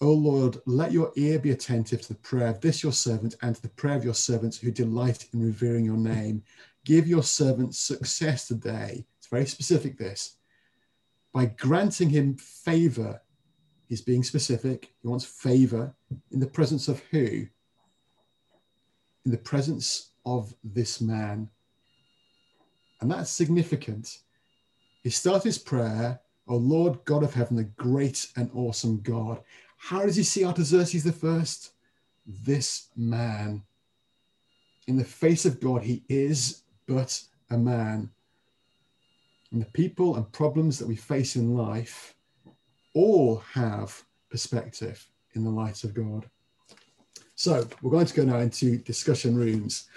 O 0.00 0.12
Lord, 0.12 0.58
let 0.66 0.92
your 0.92 1.12
ear 1.16 1.38
be 1.38 1.50
attentive 1.50 2.02
to 2.02 2.08
the 2.08 2.18
prayer 2.18 2.48
of 2.48 2.60
this 2.60 2.82
your 2.82 2.92
servant 2.92 3.36
and 3.42 3.54
to 3.54 3.62
the 3.62 3.68
prayer 3.68 3.96
of 3.96 4.04
your 4.04 4.14
servants 4.14 4.58
who 4.58 4.70
delight 4.70 5.28
in 5.32 5.40
revering 5.40 5.84
your 5.84 5.96
name. 5.96 6.42
Give 6.84 7.06
your 7.06 7.22
servant 7.22 7.74
success 7.74 8.46
today. 8.46 9.06
It's 9.18 9.28
very 9.28 9.46
specific, 9.46 9.96
this. 9.96 10.36
By 11.32 11.46
granting 11.46 12.10
him 12.10 12.36
favor, 12.36 13.20
he's 13.88 14.02
being 14.02 14.22
specific. 14.22 14.92
He 15.00 15.08
wants 15.08 15.24
favor 15.24 15.94
in 16.30 16.40
the 16.40 16.46
presence 16.46 16.88
of 16.88 17.00
who? 17.10 17.46
In 19.24 19.30
the 19.30 19.38
presence 19.38 20.10
of 20.26 20.54
this 20.62 21.00
man. 21.00 21.48
And 23.00 23.10
that's 23.10 23.30
significant. 23.30 24.18
He 25.02 25.10
starts 25.10 25.44
his 25.44 25.58
prayer, 25.58 26.20
O 26.46 26.56
Lord 26.56 27.04
God 27.04 27.22
of 27.22 27.34
heaven, 27.34 27.56
the 27.56 27.64
great 27.64 28.28
and 28.36 28.50
awesome 28.54 29.00
God. 29.00 29.40
How 29.84 30.06
does 30.06 30.16
he 30.16 30.22
see 30.22 30.46
Artaxerxes 30.46 31.04
the 31.04 31.12
first? 31.12 31.72
This 32.26 32.88
man. 32.96 33.62
In 34.86 34.96
the 34.96 35.04
face 35.04 35.44
of 35.44 35.60
God, 35.60 35.82
he 35.82 36.02
is 36.08 36.62
but 36.86 37.20
a 37.50 37.58
man. 37.58 38.08
And 39.52 39.60
the 39.60 39.70
people 39.72 40.16
and 40.16 40.32
problems 40.32 40.78
that 40.78 40.88
we 40.88 40.96
face 40.96 41.36
in 41.36 41.54
life 41.54 42.14
all 42.94 43.42
have 43.52 44.02
perspective 44.30 45.06
in 45.34 45.44
the 45.44 45.50
light 45.50 45.84
of 45.84 45.92
God. 45.92 46.30
So 47.34 47.68
we're 47.82 47.90
going 47.90 48.06
to 48.06 48.14
go 48.14 48.24
now 48.24 48.38
into 48.38 48.78
discussion 48.78 49.36
rooms. 49.36 49.90